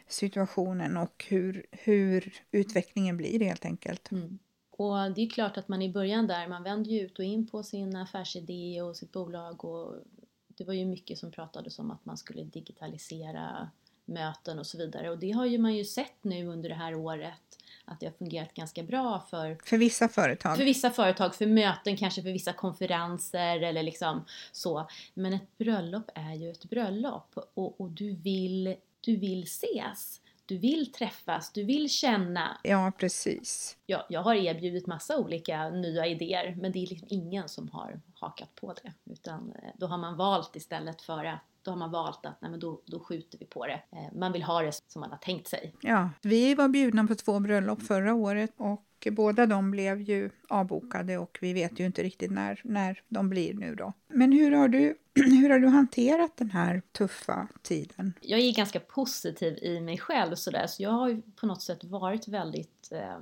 situationen 0.07 0.97
och 0.97 1.25
hur, 1.27 1.65
hur 1.71 2.33
utvecklingen 2.51 3.17
blir 3.17 3.39
helt 3.39 3.65
enkelt. 3.65 4.11
Mm. 4.11 4.39
Och 4.71 5.11
det 5.11 5.21
är 5.21 5.29
klart 5.29 5.57
att 5.57 5.67
man 5.67 5.81
i 5.81 5.93
början 5.93 6.27
där, 6.27 6.47
man 6.47 6.63
vänder 6.63 6.91
ju 6.91 6.99
ut 6.99 7.19
och 7.19 7.25
in 7.25 7.47
på 7.47 7.63
sin 7.63 7.95
affärsidé 7.95 8.81
och 8.81 8.95
sitt 8.95 9.11
bolag 9.11 9.65
och 9.65 9.95
det 10.61 10.65
var 10.67 10.73
ju 10.73 10.85
mycket 10.85 11.17
som 11.17 11.31
pratades 11.31 11.79
om 11.79 11.91
att 11.91 12.05
man 12.05 12.17
skulle 12.17 12.43
digitalisera 12.43 13.69
möten 14.05 14.59
och 14.59 14.67
så 14.67 14.77
vidare 14.77 15.09
och 15.09 15.17
det 15.17 15.31
har 15.31 15.45
ju 15.45 15.57
man 15.57 15.75
ju 15.75 15.85
sett 15.85 16.23
nu 16.23 16.47
under 16.47 16.69
det 16.69 16.75
här 16.75 16.95
året 16.95 17.57
att 17.85 17.99
det 17.99 18.05
har 18.05 18.13
fungerat 18.13 18.53
ganska 18.53 18.83
bra 18.83 19.19
för 19.29 19.57
För 19.63 19.77
vissa 19.77 20.07
företag. 20.07 20.57
för 20.57 20.63
vissa 20.63 20.89
företag, 20.89 21.35
för 21.35 21.45
möten, 21.45 21.97
kanske 21.97 22.21
för 22.21 22.31
vissa 22.31 22.53
konferenser 22.53 23.61
eller 23.61 23.83
liksom 23.83 24.25
så. 24.51 24.87
Men 25.13 25.33
ett 25.33 25.57
bröllop 25.57 26.11
är 26.15 26.33
ju 26.33 26.51
ett 26.51 26.65
bröllop 26.65 27.37
och, 27.53 27.81
och 27.81 27.89
du, 27.89 28.15
vill, 28.15 28.75
du 29.01 29.15
vill 29.15 29.43
ses. 29.43 30.21
Du 30.45 30.57
vill 30.57 30.91
träffas, 30.91 31.51
du 31.53 31.63
vill 31.63 31.89
känna. 31.89 32.59
Ja, 32.63 32.91
precis. 32.97 33.77
Jag, 33.85 34.03
jag 34.09 34.21
har 34.21 34.35
erbjudit 34.35 34.87
massa 34.87 35.17
olika 35.17 35.69
nya 35.69 36.07
idéer 36.07 36.55
men 36.61 36.71
det 36.71 36.79
är 36.79 36.87
liksom 36.87 37.07
ingen 37.11 37.49
som 37.49 37.69
har 37.69 38.01
hakat 38.21 38.55
på 38.55 38.73
det. 38.73 38.93
Utan 39.13 39.53
eh, 39.63 39.69
då 39.77 39.87
har 39.87 39.97
man 39.97 40.17
valt 40.17 40.55
istället 40.55 41.01
för 41.01 41.25
att 41.25 41.39
då 41.61 41.71
har 41.71 41.77
man 41.77 41.91
valt 41.91 42.25
att 42.25 42.41
nej, 42.41 42.51
men 42.51 42.59
då, 42.59 42.81
då 42.85 42.99
skjuter 42.99 43.37
vi 43.37 43.45
på 43.45 43.65
det. 43.67 43.81
Eh, 43.91 44.13
Man 44.13 44.31
vill 44.31 44.43
ha 44.43 44.61
det 44.61 44.71
som 44.87 44.99
man 44.99 45.09
har 45.11 45.17
tänkt 45.17 45.47
sig. 45.47 45.73
Ja, 45.81 46.09
vi 46.21 46.55
var 46.55 46.67
bjudna 46.67 47.07
på 47.07 47.15
två 47.15 47.39
bröllop 47.39 47.81
förra 47.81 48.13
året 48.13 48.51
och 48.57 49.07
båda 49.11 49.45
de 49.45 49.71
blev 49.71 50.01
ju 50.01 50.29
avbokade 50.49 51.17
och 51.17 51.37
vi 51.41 51.53
vet 51.53 51.79
ju 51.79 51.85
inte 51.85 52.03
riktigt 52.03 52.31
när, 52.31 52.61
när 52.63 53.01
de 53.07 53.29
blir 53.29 53.53
nu 53.53 53.75
då. 53.75 53.93
Men 54.07 54.31
hur 54.31 54.51
har 54.51 54.67
du, 54.67 54.97
hur 55.13 55.49
har 55.49 55.59
du 55.59 55.67
hanterat 55.67 56.37
den 56.37 56.51
här 56.51 56.81
tuffa 56.91 57.47
tiden? 57.61 58.13
jag 58.21 58.39
är 58.39 58.53
ganska 58.53 58.79
positiv 58.79 59.57
i 59.61 59.79
mig 59.79 59.97
själv 59.97 60.35
sådär 60.35 60.67
så 60.67 60.83
jag 60.83 60.89
har 60.89 61.09
ju 61.09 61.21
på 61.21 61.45
något 61.45 61.61
sätt 61.61 61.83
varit 61.83 62.27
väldigt 62.27 62.91
eh, 62.91 63.17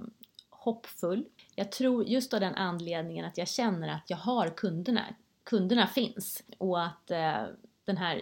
hoppfull. 0.59 1.25
Jag 1.55 1.71
tror 1.71 2.03
just 2.07 2.33
av 2.33 2.39
den 2.39 2.55
anledningen 2.55 3.25
att 3.25 3.37
jag 3.37 3.47
känner 3.47 3.87
att 3.87 4.09
jag 4.09 4.17
har 4.17 4.47
kunderna. 4.47 5.05
Kunderna 5.43 5.88
finns 5.88 6.43
och 6.57 6.84
att 6.84 7.12
eh, 7.12 7.43
den 7.86 7.97
här 7.97 8.21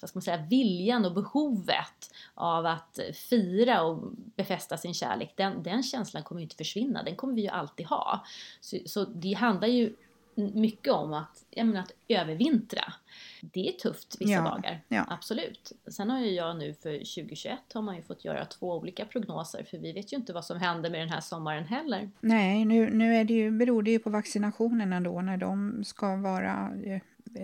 vad 0.00 0.10
ska 0.10 0.16
man 0.16 0.22
säga, 0.22 0.46
viljan 0.50 1.04
och 1.04 1.12
behovet 1.14 2.14
av 2.34 2.66
att 2.66 2.98
fira 3.14 3.82
och 3.82 4.12
befästa 4.14 4.76
sin 4.76 4.94
kärlek, 4.94 5.32
den, 5.36 5.62
den 5.62 5.82
känslan 5.82 6.22
kommer 6.22 6.40
ju 6.40 6.44
inte 6.44 6.56
försvinna. 6.56 7.02
Den 7.02 7.16
kommer 7.16 7.34
vi 7.34 7.42
ju 7.42 7.48
alltid 7.48 7.86
ha. 7.86 8.24
Så, 8.60 8.76
så 8.86 9.04
det 9.04 9.32
handlar 9.32 9.68
ju 9.68 9.94
mycket 10.34 10.92
om 10.92 11.12
att, 11.12 11.44
jag 11.50 11.66
menar, 11.66 11.80
att 11.80 11.92
övervintra. 12.08 12.92
Det 13.40 13.68
är 13.68 13.72
tufft 13.72 14.16
vissa 14.20 14.32
Ja, 14.32 14.42
dagar, 14.42 14.80
ja. 14.88 15.04
absolut. 15.08 15.72
Sen 15.90 16.10
har 16.10 16.20
ju 16.20 16.30
jag 16.30 16.58
nu 16.58 16.74
för 16.74 16.92
2021 16.92 17.58
har 17.74 17.82
man 17.82 17.96
ju 17.96 18.02
fått 18.02 18.24
göra 18.24 18.44
två 18.44 18.76
olika 18.76 19.04
prognoser 19.04 19.64
för 19.64 19.78
vi 19.78 19.92
vet 19.92 20.12
ju 20.12 20.16
inte 20.16 20.32
vad 20.32 20.44
som 20.44 20.60
händer 20.60 20.90
med 20.90 21.00
den 21.00 21.08
här 21.08 21.20
sommaren 21.20 21.64
heller. 21.64 22.10
Nej, 22.20 22.64
nu, 22.64 22.90
nu 22.90 23.16
är 23.16 23.24
det 23.24 23.34
ju, 23.34 23.50
beror 23.50 23.82
det 23.82 23.90
ju 23.90 23.98
på 23.98 24.10
vaccinationerna 24.10 25.00
då 25.00 25.20
när 25.20 25.36
de 25.36 25.84
ska 25.84 26.16
vara 26.16 26.72
eh, 26.84 26.94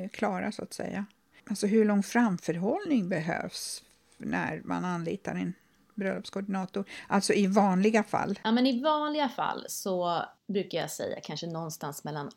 eh, 0.01 0.09
klara 0.13 0.53
så 0.53 0.63
att 0.63 0.73
säga. 0.73 1.07
Alltså 1.51 1.67
hur 1.67 1.85
lång 1.85 2.03
framförhållning 2.03 3.09
behövs 3.09 3.83
när 4.19 4.61
man 4.65 4.85
anlitar 4.85 5.35
en 5.35 5.55
bröllopskoordinator? 5.95 6.85
Alltså 7.07 7.33
i 7.33 7.47
vanliga 7.47 8.03
fall. 8.03 8.39
Ja 8.45 8.53
men 8.53 8.67
i 8.67 8.83
vanliga 8.83 9.29
fall 9.29 9.65
så 9.69 10.23
brukar 10.47 10.79
jag 10.79 10.91
säga 10.91 11.21
kanske 11.23 11.47
någonstans 11.47 12.05
mellan 12.05 12.31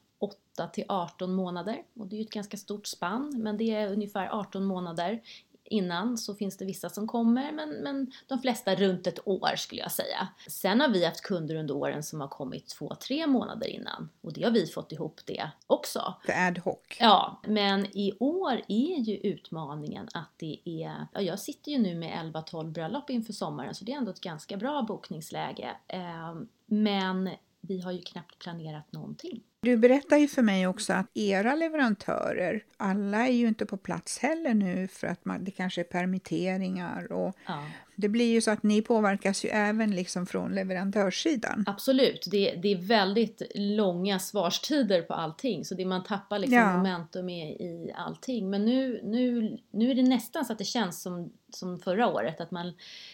8 0.60 0.68
till 0.68 0.86
18 0.88 1.34
månader 1.34 1.84
och 2.00 2.08
det 2.08 2.16
är 2.16 2.18
ju 2.18 2.24
ett 2.24 2.30
ganska 2.30 2.58
stort 2.58 2.88
spann 2.88 3.42
men 3.44 3.58
det 3.58 3.76
är 3.76 3.92
ungefär 3.92 4.30
18 4.32 4.66
månader 4.66 5.22
innan 5.70 6.18
så 6.18 6.36
finns 6.36 6.58
det 6.58 6.66
vissa 6.66 6.90
som 6.90 7.08
kommer 7.08 7.52
men, 7.52 7.70
men 7.70 8.12
de 8.28 8.40
flesta 8.40 8.76
runt 8.76 9.08
ett 9.08 9.28
år 9.28 9.56
skulle 9.56 9.82
jag 9.82 9.92
säga. 9.92 10.28
Sen 10.48 10.82
har 10.82 10.90
vi 10.90 11.06
haft 11.06 11.22
kunder 11.22 11.56
under 11.56 11.76
åren 11.76 12.04
som 12.04 12.22
har 12.22 12.28
kommit 12.28 12.76
2-3 12.80 13.28
månader 13.28 13.68
innan 13.68 14.10
och 14.22 14.34
det 14.34 14.44
har 14.44 14.52
vi 14.52 14.66
fått 14.66 14.92
ihop 14.92 15.22
det 15.26 15.50
också. 15.68 16.14
För 16.26 16.34
ad 16.48 16.62
hoc. 16.62 16.98
Ja, 17.00 17.42
men 17.48 17.86
i 17.98 18.14
år 18.20 18.62
är 18.68 19.00
ju 19.00 19.18
utmaningen 19.18 20.08
att 20.14 20.32
det 20.38 20.60
är, 20.66 21.08
ja 21.14 21.22
jag 21.22 21.40
sitter 21.40 21.72
ju 21.72 21.78
nu 21.78 21.96
med 21.96 22.34
11-12 22.34 22.72
bröllop 22.72 23.10
inför 23.10 23.34
sommaren 23.34 23.76
så 23.76 23.86
det 23.86 23.92
är 23.92 23.98
ändå 23.98 24.12
ett 24.12 24.22
ganska 24.22 24.58
bra 24.58 24.82
bokningsläge. 24.82 25.70
Eh, 25.88 26.36
men 26.66 27.30
vi 27.62 27.82
har 27.82 27.92
ju 27.92 28.02
knappt 28.02 28.40
planerat 28.40 28.92
någonting. 28.92 29.44
Du 29.62 29.78
berättar 29.78 30.18
ju 30.18 30.28
för 30.28 30.42
mig 30.42 30.68
också 30.68 30.94
att 30.94 31.08
era 31.14 31.56
leverantörer, 31.56 32.64
alla 32.78 33.28
är 33.28 33.32
ju 33.32 33.48
inte 33.48 33.66
på 33.66 33.78
plats 33.78 34.20
heller 34.20 34.54
nu 34.54 34.88
för 34.88 35.08
att 35.08 35.26
man, 35.26 35.44
det 35.44 35.52
kanske 35.52 35.82
är 35.82 35.86
permitteringar 35.86 37.12
och 37.12 37.36
Ja. 37.48 37.66
Det 38.00 38.10
blir 38.10 38.32
ju 38.32 38.42
så 38.42 38.52
att 38.52 38.64
ni 38.64 38.82
påverkas 38.82 39.46
ju 39.46 39.50
även 39.50 39.92
liksom 39.96 40.26
från 40.26 40.52
leverantörssidan. 40.56 41.64
Absolut, 41.68 42.28
det, 42.32 42.52
det 42.56 42.72
är 42.72 42.78
väldigt 42.78 43.42
långa 43.56 44.20
svarstider 44.20 45.02
på 45.02 45.14
allting 45.14 45.66
så 45.66 45.76
det 45.76 45.86
man 45.86 46.04
tappar 46.04 46.40
liksom 46.40 46.58
Ja. 46.58 46.78
momentum 46.78 47.30
i, 47.30 47.42
i 47.50 47.92
allting. 47.96 48.50
Men 48.50 48.66
nu, 48.66 49.02
nu, 49.04 49.58
nu 49.72 49.92
är 49.92 49.96
det 49.96 50.02
nästan 50.04 50.46
så 50.46 50.52
att 50.54 50.60
det 50.60 50.66
känns 50.66 51.02
som, 51.02 51.32
som 51.50 51.80
förra 51.80 52.08
året 52.08 52.42
att 52.42 52.52
man 52.52 52.68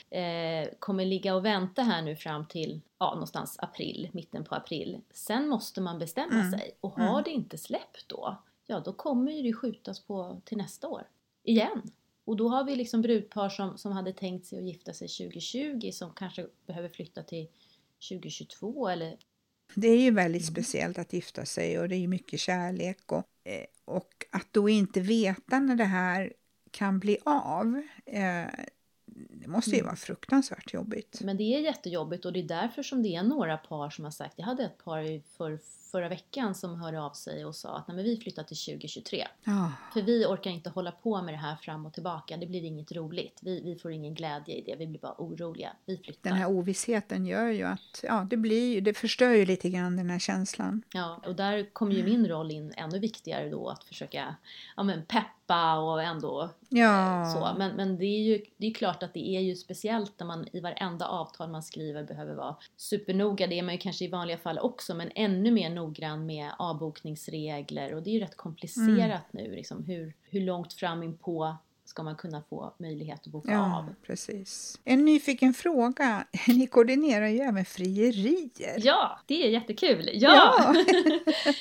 eh, 0.09 0.69
kommer 0.79 1.05
ligga 1.05 1.35
och 1.35 1.45
vänta 1.45 1.81
här 1.81 2.01
nu 2.01 2.15
fram 2.15 2.45
till 2.45 2.81
ja, 2.99 3.11
någonstans 3.13 3.55
april, 3.59 4.09
mitten 4.11 4.43
på 4.43 4.55
april. 4.55 5.01
Sen 5.13 5.47
måste 5.47 5.81
man 5.81 5.99
bestämma 5.99 6.33
Mm. 6.39 6.51
sig 6.51 6.71
och 6.81 6.91
har 6.95 7.09
Mm. 7.09 7.23
det 7.23 7.31
inte 7.31 7.57
släppt 7.57 8.07
då, 8.07 8.37
ja 8.67 8.79
då 8.85 8.93
kommer 8.93 9.31
ju 9.31 9.41
det 9.41 9.53
skjutas 9.53 9.99
på 9.99 10.41
till 10.45 10.57
nästa 10.57 10.87
år 10.87 11.03
igen. 11.43 11.81
Och 12.25 12.35
då 12.37 12.49
har 12.49 12.63
vi 12.63 12.75
liksom 12.75 13.01
brudpar 13.01 13.49
som, 13.49 13.77
som 13.77 13.91
hade 13.91 14.13
tänkt 14.13 14.45
sig 14.45 14.59
att 14.59 14.65
gifta 14.65 14.93
sig 14.93 15.07
2020 15.07 15.91
som 15.91 16.13
kanske 16.13 16.47
behöver 16.65 16.89
flytta 16.89 17.23
till 17.23 17.47
2022 18.09 18.89
eller 18.89 19.17
Det 19.75 19.87
är 19.87 20.01
ju 20.01 20.11
väldigt 20.11 20.45
speciellt 20.45 20.97
att 20.97 21.13
gifta 21.13 21.45
sig 21.45 21.79
och 21.79 21.89
det 21.89 21.95
är 21.95 21.99
ju 21.99 22.07
mycket 22.07 22.39
kärlek 22.39 23.11
och, 23.11 23.25
eh, 23.43 23.65
och 23.85 24.25
att 24.31 24.47
då 24.51 24.69
inte 24.69 25.01
veta 25.01 25.59
när 25.59 25.75
det 25.75 25.83
här 25.83 26.33
kan 26.71 26.99
bli 26.99 27.17
av. 27.25 27.81
Eh, 28.05 28.47
det 29.29 29.47
måste 29.47 29.71
ju 29.71 29.83
vara 29.83 29.95
fruktansvärt 29.95 30.73
jobbigt. 30.73 31.21
Men 31.21 31.37
det 31.37 31.43
är 31.43 31.59
jättejobbigt 31.59 32.25
och 32.25 32.33
det 32.33 32.39
är 32.39 32.47
därför 32.47 32.83
som 32.83 33.03
det 33.03 33.15
är 33.15 33.23
några 33.23 33.57
par 33.57 33.89
som 33.89 34.03
har 34.03 34.11
sagt, 34.11 34.33
jag 34.37 34.45
hade 34.45 34.65
ett 34.65 34.77
par 34.77 35.01
i 35.01 35.23
för, 35.37 35.59
förra 35.91 36.09
veckan 36.09 36.55
som 36.55 36.75
hörde 36.81 37.01
av 37.01 37.11
sig 37.11 37.45
och 37.45 37.55
sa 37.55 37.77
att 37.77 37.87
Nej, 37.87 37.95
men 37.95 38.05
vi 38.05 38.17
flyttar 38.17 38.43
till 38.43 38.57
2023. 38.57 39.27
Ja, 39.43 39.71
För 39.93 40.01
vi 40.01 40.25
orkar 40.25 40.51
inte 40.51 40.69
hålla 40.69 40.91
på 40.91 41.21
med 41.21 41.33
det 41.33 41.37
här 41.37 41.55
fram 41.55 41.85
och 41.85 41.93
tillbaka, 41.93 42.37
det 42.37 42.45
blir 42.47 42.63
inget 42.63 42.91
roligt. 42.91 43.39
Vi, 43.41 43.61
vi 43.61 43.75
får 43.75 43.91
ingen 43.91 44.13
glädje 44.15 44.55
i 44.55 44.61
det, 44.61 44.75
vi 44.75 44.87
blir 44.87 44.99
bara 44.99 45.15
oroliga. 45.17 45.69
Vi 45.85 45.97
flyttar. 45.97 46.29
den 46.29 46.39
här 46.39 46.49
ovissheten 46.49 47.25
gör 47.25 47.47
ju 47.47 47.63
att 47.63 47.99
ja, 48.03 48.27
det, 48.29 48.37
blir, 48.37 48.81
det 48.81 48.93
förstör 48.93 49.29
ju 49.33 49.45
lite 49.45 49.69
grann 49.69 49.97
den 49.97 50.09
här 50.09 50.19
känslan. 50.19 50.81
Ja, 50.93 51.21
och 51.25 51.35
där 51.35 51.73
kommer 51.73 51.91
ju 51.95 52.03
min 52.03 52.27
roll 52.27 52.51
in 52.51 52.73
ännu 52.77 52.99
viktigare 52.99 53.49
då 53.49 53.69
att 53.69 53.83
försöka 53.83 54.35
ja, 54.77 54.83
men 54.83 55.05
peppa 55.05 55.77
och 55.77 56.03
ändå 56.03 56.49
Ja. 56.69 57.25
så. 57.35 57.57
Men, 57.57 57.75
men 57.75 57.97
det 57.97 58.05
är 58.05 58.23
ju 58.23 58.41
det 58.57 58.67
är 58.67 58.73
klart 58.73 59.03
att 59.03 59.13
det 59.13 59.29
är 59.29 59.41
ju 59.41 59.55
speciellt 59.55 60.13
när 60.19 60.27
man 60.27 60.47
i 60.53 60.59
varenda 60.59 61.07
avtal 61.07 61.49
man 61.49 61.63
skriver 61.63 62.03
behöver 62.03 62.35
vara 62.35 62.55
supernoga. 62.77 63.47
Det 63.47 63.59
är 63.59 63.63
man 63.63 63.73
ju 63.73 63.79
kanske 63.79 64.05
i 64.05 64.07
vanliga 64.07 64.37
fall 64.37 64.59
också 64.59 64.93
men 64.95 65.11
ännu 65.15 65.51
mer 65.51 65.69
noggrann 65.75 66.25
med 66.25 66.51
avbokningsregler 66.59 67.93
och 67.93 68.03
det 68.03 68.09
är 68.09 68.13
ju 68.13 68.19
rätt 68.19 68.37
komplicerat 68.37 69.33
nu 69.33 69.55
liksom 69.55 69.83
hur, 69.83 70.13
hur 70.23 70.41
långt 70.41 70.73
fram 70.73 71.03
in 71.03 71.17
på 71.17 71.57
ska 71.95 72.03
man 72.03 72.15
kunna 72.15 72.41
få 72.49 72.73
möjlighet 72.79 73.19
att 73.25 73.31
boka 73.31 73.51
Ja, 73.51 73.77
av. 73.77 73.95
precis. 74.07 74.79
En 74.83 75.05
nyfiken 75.05 75.53
fråga. 75.53 76.27
Ni 76.47 76.67
koordinerar 76.67 77.27
ju 77.27 77.39
även 77.39 77.65
frierier. 77.65 78.75
Ja, 78.77 79.19
det 79.25 79.45
är 79.45 79.49
jättekul! 79.49 80.09
Ja! 80.13 80.73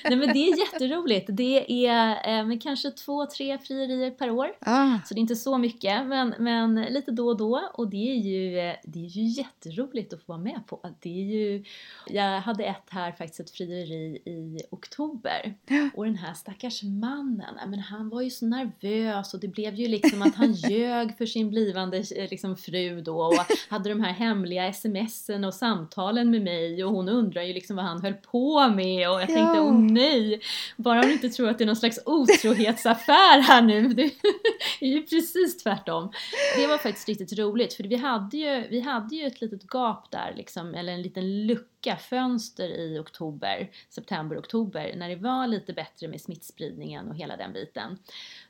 Nej 0.05 0.17
men 0.17 0.21
det 0.33 0.39
är 0.49 0.59
jätteroligt. 0.59 1.27
Det 1.33 1.87
är 1.89 2.51
eh, 2.53 2.59
kanske 2.59 2.91
två, 2.91 3.27
tre 3.27 3.59
frierier 3.59 4.11
per 4.11 4.31
år. 4.31 4.49
Ah, 4.61 4.99
Så 5.07 5.15
det 5.15 5.19
är 5.19 5.23
inte 5.23 5.37
så 5.37 5.59
mycket, 5.59 6.07
men, 6.07 6.35
men 6.39 6.75
lite 6.75 7.11
då 7.11 7.29
och 7.29 7.37
då. 7.37 7.71
Och 7.75 7.89
det 7.91 8.11
är, 8.11 8.15
ju, 8.17 8.51
det 8.85 8.99
är 9.05 9.09
ju 9.09 9.23
jätteroligt 9.23 10.13
att 10.13 10.23
få 10.23 10.33
vara 10.33 10.43
med 10.43 10.61
på. 10.67 10.81
Det 11.01 11.09
är 11.21 11.25
ju, 11.25 11.65
jag 12.07 12.41
hade 12.41 12.65
ett 12.65 12.87
här, 12.91 13.13
faktiskt 13.13 13.41
ett 13.41 13.51
frieri 13.51 14.23
i 14.27 14.59
oktober. 14.71 15.55
Och 15.95 16.05
den 16.05 16.17
här 16.17 16.35
stackars 16.35 16.83
mannen, 16.83 17.55
ja, 17.61 17.67
men 17.67 17.79
han 17.79 18.09
var 18.09 18.23
ju 18.23 18.31
så 18.31 18.47
nervös 18.47 19.35
och 19.35 19.41
det 19.41 19.49
blev 19.49 19.75
ju 19.75 19.89
liksom 19.89 20.23
att 20.27 20.35
han 20.35 20.53
ljög 20.53 21.17
för 21.19 21.27
sin 21.27 21.51
blivande 21.51 21.97
eh, 21.97 22.31
liksom, 22.31 22.57
fru 22.57 23.01
då 23.01 23.21
och 23.21 23.35
hade 23.69 23.89
de 23.89 24.01
här 24.01 24.13
hemliga 24.13 24.73
smsen 24.73 25.45
och 25.45 25.55
samtalen 25.55 26.31
med 26.31 26.43
mig 26.43 26.85
och 26.85 26.93
hon 26.93 27.09
undrar 27.09 27.43
ju 27.43 27.53
liksom 27.53 27.77
vad 27.77 27.85
han 27.85 28.03
höll 28.03 28.15
på 28.15 28.69
med 28.69 29.11
och 29.11 29.21
jag 29.21 29.27
tänkte 29.27 29.55
Ja. 29.57 29.61
åh 29.61 29.79
nej, 29.81 30.41
bara 30.77 31.01
hon 31.01 31.11
inte 31.11 31.29
tror 31.29 31.49
att 31.49 31.59
det 31.59 31.65
är 31.65 31.67
någon 31.67 31.77
slags 31.77 31.99
otrohetsaffär 32.07 33.41
här 33.41 33.63
nu. 33.63 33.89
Det 34.81 34.87
är 34.87 34.91
ju 34.91 35.03
precis 35.03 35.63
tvärtom. 35.63 36.13
Det 36.57 36.67
var 36.67 36.79
faktiskt 36.79 37.09
riktigt 37.09 37.39
roligt 37.39 37.75
för 37.75 37.85
vi 37.85 37.97
hade 37.97 38.37
ju, 38.37 38.69
vi 38.69 38.81
hade 38.81 39.17
ju 39.17 39.27
ett 39.27 39.41
litet 39.41 39.63
gap 39.75 40.11
där 40.11 40.35
liksom, 40.37 40.75
eller 40.75 40.93
en 40.93 41.03
liten 41.03 41.47
lucka, 41.47 41.97
fönster 41.97 42.69
i 42.69 42.99
oktober, 42.99 43.71
september, 43.91 44.39
oktober 44.39 44.95
när 44.97 45.09
det 45.09 45.17
var 45.17 45.47
lite 45.47 45.73
bättre 45.73 46.09
med 46.09 46.21
smittspridningen 46.21 47.09
och 47.09 47.17
hela 47.17 47.37
den 47.37 47.53
biten. 47.53 47.99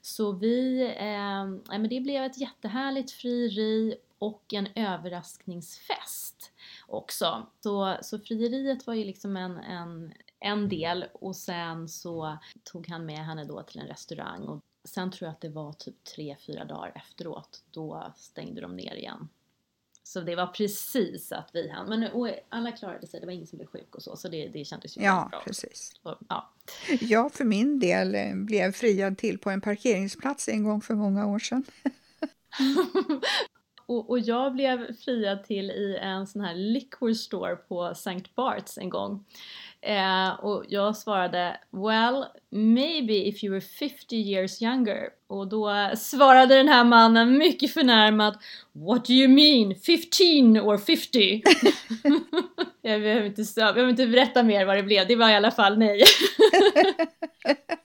Så 0.03 0.33
vi, 0.33 0.83
eh, 0.99 1.64
nej, 1.69 1.79
men 1.79 1.91
det 1.91 2.01
blev 2.01 2.25
ett 2.25 2.41
jättehärligt 2.41 3.11
frieri 3.11 3.97
och 4.19 4.53
en 4.53 4.69
överraskningsfest 4.75 6.53
också. 6.87 7.47
Så, 7.61 7.99
så 8.03 8.19
frieriet 8.19 8.87
var 8.87 8.95
ju 8.95 9.05
liksom 9.05 9.37
en, 9.37 9.59
en, 9.59 10.13
en 10.41 10.69
del 10.69 11.05
och 11.13 11.37
sen 11.37 11.89
så 11.89 12.39
tog 12.65 12.89
han 12.89 13.07
med 13.07 13.27
henne 13.27 13.45
då 13.45 13.63
till 13.63 13.81
en 13.81 13.87
restaurang 13.87 14.43
och 14.43 14.65
sen 14.85 15.11
tror 15.11 15.27
jag 15.27 15.33
att 15.33 15.41
det 15.41 15.49
var 15.49 15.73
typ 15.73 16.05
tre 16.05 16.37
fyra 16.47 16.65
dagar 16.65 16.93
efteråt, 16.95 17.65
då 17.71 18.13
stängde 18.17 18.61
de 18.61 18.77
ner 18.77 18.95
igen. 18.95 19.29
Så 20.15 20.21
det 20.21 20.37
var 20.37 20.47
precis 20.47 21.33
att 21.33 21.51
vi 21.53 21.71
hann, 21.71 21.89
men 21.89 22.13
och 22.13 22.29
alla 22.49 22.73
klarade 22.73 23.07
sig, 23.07 23.21
det 23.21 23.27
var 23.27 23.33
ingen 23.33 23.47
som 23.47 23.59
blev 23.59 23.67
sjuk 23.67 23.95
och 23.95 24.03
så, 24.03 24.17
så 24.17 24.29
det, 24.29 24.49
det 24.49 24.65
kändes 24.65 24.97
ju 24.97 25.03
ja, 25.03 25.29
bra. 25.31 25.43
precis. 25.47 25.93
Och, 26.03 26.19
ja. 26.29 26.53
Jag 27.01 27.33
för 27.33 27.45
min 27.45 27.79
del 27.79 28.15
eh, 28.15 28.35
blev 28.35 28.73
friad 28.73 29.19
till 29.19 29.39
på 29.39 29.51
en 29.51 29.61
parkeringsplats 29.61 30.49
en 30.49 30.65
gång 30.65 30.81
för 30.81 30.95
många 30.95 31.27
år 31.27 31.39
sedan. 31.39 31.65
Och, 33.87 34.11
och 34.11 34.19
jag 34.19 34.53
blev 34.53 34.97
friad 34.97 35.45
till 35.45 35.71
i 35.71 35.99
en 36.03 36.27
sån 36.27 36.43
här 36.43 36.55
liquor 36.55 37.13
store 37.13 37.57
på 37.57 37.87
St. 37.87 38.23
Barts 38.35 38.79
en 38.79 38.91
gång. 38.91 39.25
Eh, 39.81 40.29
och 40.29 40.65
jag 40.69 40.97
svarade 40.97 41.57
Well, 41.71 42.25
maybe 42.51 43.13
if 43.13 43.45
you 43.45 43.53
were 43.53 43.61
50 43.61 44.17
years 44.17 44.63
younger. 44.63 45.09
Och 45.27 45.49
då 45.49 45.91
svarade 45.97 46.55
den 46.55 46.69
här 46.69 46.85
mannen 46.85 47.39
mycket 47.39 47.75
förnärmad 47.75 48.39
What 48.73 49.05
do 49.05 49.13
you 49.13 49.29
mean? 49.29 49.75
15 49.75 50.69
or 50.69 50.79
50? 50.79 51.43
jag, 52.83 53.01
behöver 53.03 53.27
inte, 53.27 53.43
jag 53.57 53.75
behöver 53.75 53.91
inte 53.91 54.07
berätta 54.07 54.43
mer 54.43 54.65
vad 54.65 54.77
det 54.77 54.83
blev, 54.83 55.07
det 55.09 55.17
var 55.17 55.31
i 55.31 55.35
alla 55.35 55.51
fall 55.51 55.79
nej. 55.79 56.03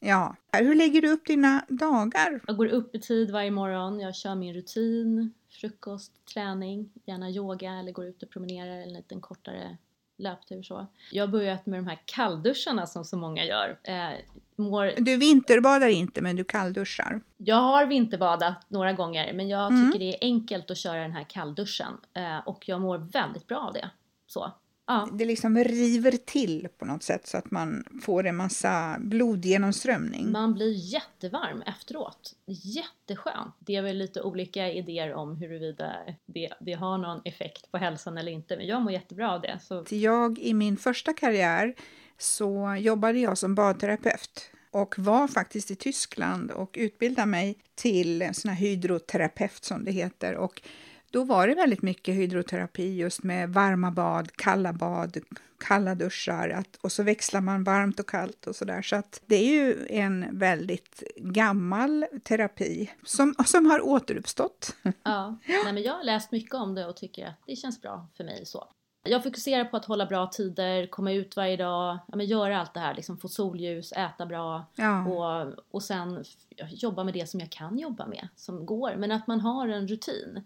Ja. 0.00 0.36
Hur 0.52 0.74
lägger 0.74 1.02
du 1.02 1.08
upp 1.12 1.26
dina 1.26 1.64
dagar? 1.68 2.40
Jag 2.46 2.56
går 2.56 2.66
upp 2.66 2.94
i 2.94 3.00
tid 3.00 3.30
varje 3.30 3.50
morgon, 3.50 4.00
jag 4.00 4.14
kör 4.16 4.34
min 4.34 4.54
rutin, 4.54 5.32
frukost, 5.60 6.12
träning, 6.34 6.90
gärna 7.06 7.30
yoga 7.30 7.72
eller 7.72 7.92
går 7.92 8.04
ut 8.06 8.22
och 8.22 8.30
promenerar 8.30 8.76
en 8.82 8.92
liten 8.92 9.20
kortare 9.20 9.76
löptur 10.18 10.62
så. 10.62 10.86
Jag 11.12 11.22
har 11.22 11.28
börjat 11.28 11.66
med 11.66 11.78
de 11.78 11.86
här 11.86 11.98
kallduscharna 12.04 12.86
som 12.86 13.04
så 13.04 13.16
många 13.16 13.44
gör. 13.44 13.78
Eh, 13.82 14.10
mår, 14.56 14.92
Du 14.96 15.16
vinterbadar 15.16 15.88
inte, 15.88 16.22
men 16.22 16.36
du 16.36 16.44
kallduschar. 16.44 17.20
jag 17.36 17.56
har 17.56 17.86
vinterbadat 17.86 18.64
några 18.68 18.92
gånger 18.92 19.32
men 19.32 19.48
jag 19.48 19.72
Mm. 19.72 19.86
tycker 19.92 20.04
det 20.04 20.14
är 20.14 20.18
enkelt 20.20 20.70
att 20.70 20.76
köra 20.78 21.02
den 21.02 21.12
här 21.12 21.24
kallduschen 21.28 21.92
eh, 22.14 22.38
och 22.38 22.68
jag 22.68 22.80
mår 22.80 22.98
väldigt 22.98 23.46
bra 23.46 23.58
av 23.58 23.72
det. 23.72 23.90
Så. 24.26 24.52
Ja. 24.90 25.08
Det 25.12 25.24
liksom 25.24 25.58
river 25.58 26.10
till 26.10 26.68
på 26.78 26.84
något 26.84 27.02
sätt 27.02 27.26
så 27.26 27.36
att 27.36 27.50
man 27.50 27.84
får 28.02 28.26
en 28.26 28.36
massa 28.36 28.96
blodgenomströmning. 29.00 30.32
Man 30.32 30.54
blir 30.54 30.92
jättevarm 30.92 31.62
efteråt. 31.62 32.34
Jätteskönt. 32.46 33.54
Det 33.58 33.76
är 33.76 33.82
väl 33.82 33.96
lite 33.96 34.22
olika 34.22 34.72
idéer 34.72 35.14
om 35.14 35.36
huruvida 35.36 35.96
det, 36.26 36.52
det 36.60 36.72
har 36.72 36.98
någon 36.98 37.20
effekt 37.24 37.70
på 37.72 37.78
hälsan 37.78 38.18
eller 38.18 38.32
inte. 38.32 38.56
Men 38.56 38.66
jag 38.66 38.82
mår 38.82 38.92
jättebra 38.92 39.32
av 39.32 39.40
det. 39.40 39.58
Så 39.62 39.84
Jag 39.88 40.38
i 40.38 40.54
min 40.54 40.76
första 40.76 41.12
karriär 41.12 41.74
så 42.18 42.76
jobbade 42.80 43.18
jag 43.18 43.38
som 43.38 43.54
badterapeut 43.54 44.50
och 44.70 44.98
var 44.98 45.28
faktiskt 45.28 45.70
i 45.70 45.76
Tyskland 45.76 46.50
och 46.50 46.76
utbildade 46.78 47.26
mig 47.26 47.58
till 47.74 48.22
en 48.22 48.34
sån 48.34 48.48
här 48.48 48.58
hydroterapeut 48.58 49.64
som 49.64 49.84
det 49.84 49.92
heter. 49.92 50.34
Och 50.34 50.62
då 51.10 51.24
var 51.24 51.48
det 51.48 51.54
väldigt 51.54 51.82
mycket 51.82 52.14
hydroterapi 52.14 52.96
just 52.96 53.22
med 53.22 53.50
varma 53.50 53.90
bad, 53.90 54.32
kalla 54.36 54.72
bad, 54.72 55.16
kalla 55.58 55.94
duschar 55.94 56.48
att, 56.48 56.76
och 56.80 56.92
så 56.92 57.02
växlar 57.02 57.40
man 57.40 57.64
varmt 57.64 58.00
och 58.00 58.08
kallt 58.08 58.46
och 58.46 58.56
sådär. 58.56 58.82
Så 58.82 58.96
att 58.96 59.20
det 59.26 59.36
är 59.36 59.52
ju 59.52 59.86
en 59.88 60.38
väldigt 60.38 61.02
gammal 61.16 62.06
terapi 62.22 62.90
som, 63.04 63.34
som 63.46 63.66
har 63.66 63.80
återuppstått. 63.86 64.76
ja. 65.02 65.38
Nej, 65.46 65.72
men 65.72 65.82
jag 65.82 65.92
har 65.92 66.04
läst 66.04 66.32
mycket 66.32 66.54
om 66.54 66.74
det 66.74 66.86
och 66.86 66.96
tycker 66.96 67.26
att 67.26 67.40
det 67.46 67.56
känns 67.56 67.82
bra 67.82 68.06
för 68.16 68.24
mig 68.24 68.46
så. 68.46 68.68
Jag 69.02 69.22
fokuserar 69.22 69.64
på 69.64 69.76
att 69.76 69.84
hålla 69.84 70.06
bra 70.06 70.26
tider, 70.26 70.86
komma 70.86 71.12
ut 71.12 71.36
varje 71.36 71.56
dag, 71.56 71.98
ja, 72.08 72.16
men 72.16 72.26
göra 72.26 72.60
allt 72.60 72.74
det 72.74 72.80
här, 72.80 72.94
liksom 72.94 73.18
få 73.18 73.28
solljus, 73.28 73.92
äta 73.92 74.26
bra 74.26 74.66
Ja. 74.74 75.06
och, 75.06 75.54
och 75.70 75.82
sen 75.82 76.24
jobba 76.68 77.04
med 77.04 77.14
det 77.14 77.26
som 77.28 77.40
jag 77.40 77.50
kan 77.50 77.78
jobba 77.78 78.06
med, 78.06 78.28
som 78.36 78.66
går. 78.66 78.94
Men 78.96 79.12
att 79.12 79.26
man 79.26 79.40
har 79.40 79.68
en 79.68 79.88
rutin. 79.88 80.44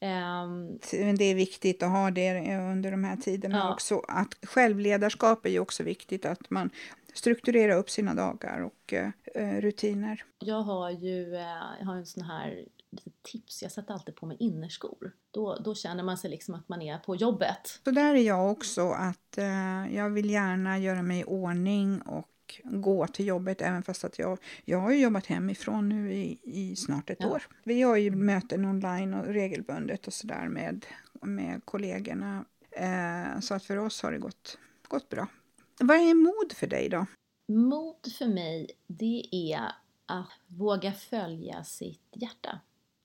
Ehm, 0.00 0.78
Men 0.92 1.16
det 1.16 1.24
är 1.24 1.34
viktigt 1.34 1.82
att 1.82 1.90
ha 1.90 2.10
det 2.10 2.56
under 2.58 2.90
de 2.90 3.04
här 3.04 3.16
tiderna 3.16 3.58
Ja. 3.58 3.72
också. 3.72 3.98
Att 4.08 4.34
självledarskap 4.42 5.46
är 5.46 5.50
ju 5.50 5.60
också 5.60 5.82
viktigt, 5.82 6.24
att 6.24 6.50
man 6.50 6.70
strukturerar 7.14 7.76
upp 7.78 7.90
sina 7.90 8.14
dagar 8.14 8.60
och 8.60 8.92
eh, 9.34 9.60
rutiner. 9.60 10.24
Jag 10.38 10.62
har 10.62 10.90
ju 10.90 11.34
eh, 11.34 11.40
jag 11.78 11.86
har 11.86 11.96
en 11.96 12.06
sån 12.06 12.22
här 12.24 12.64
litet 12.90 13.22
tips, 13.22 13.62
jag 13.62 13.72
sätter 13.72 13.94
alltid 13.94 14.16
på 14.16 14.26
mig 14.26 14.36
innerskor. 14.40 15.12
Då, 15.30 15.54
då 15.64 15.74
känner 15.74 16.02
man 16.02 16.18
sig 16.18 16.30
liksom 16.30 16.54
att 16.54 16.68
man 16.68 16.82
är 16.82 16.98
på 16.98 17.16
jobbet. 17.16 17.80
Så 17.84 17.90
där 17.90 18.14
är 18.14 18.22
jag 18.22 18.50
också, 18.50 18.90
att 18.90 19.38
eh, 19.38 19.94
jag 19.94 20.10
vill 20.10 20.30
gärna 20.30 20.78
göra 20.78 21.02
mig 21.02 21.20
i 21.20 21.24
ordning 21.24 22.00
och 22.02 22.28
gå 22.64 23.06
till 23.06 23.26
jobbet, 23.26 23.60
även 23.62 23.82
fast 23.82 24.04
att 24.04 24.18
jag, 24.18 24.38
jag 24.64 24.78
har 24.78 24.92
jobbat 24.92 25.26
hemifrån 25.26 25.88
nu 25.88 26.12
i, 26.14 26.38
i 26.42 26.76
snart 26.76 27.10
ett 27.10 27.18
Ja. 27.20 27.28
år. 27.28 27.42
Vi 27.64 27.82
har 27.82 27.96
ju 27.96 28.10
möten 28.10 28.64
online 28.64 29.14
och 29.14 29.26
regelbundet 29.26 30.06
och 30.06 30.12
sådär 30.12 30.48
med, 30.48 30.86
med 31.22 31.64
kollegorna. 31.64 32.44
Eh, 32.70 33.40
så 33.40 33.54
att 33.54 33.64
för 33.64 33.76
oss 33.76 34.02
har 34.02 34.12
det 34.12 34.18
gått, 34.18 34.58
gått 34.88 35.08
bra. 35.08 35.26
Vad 35.80 35.96
är 35.96 36.14
mod 36.14 36.52
för 36.52 36.66
dig 36.66 36.88
då? 36.88 37.06
Mod 37.52 38.12
för 38.18 38.26
mig, 38.26 38.70
det 38.86 39.22
är 39.32 39.72
att 40.06 40.30
våga 40.46 40.92
följa 40.92 41.64
sitt 41.64 42.02
hjärta. 42.12 42.60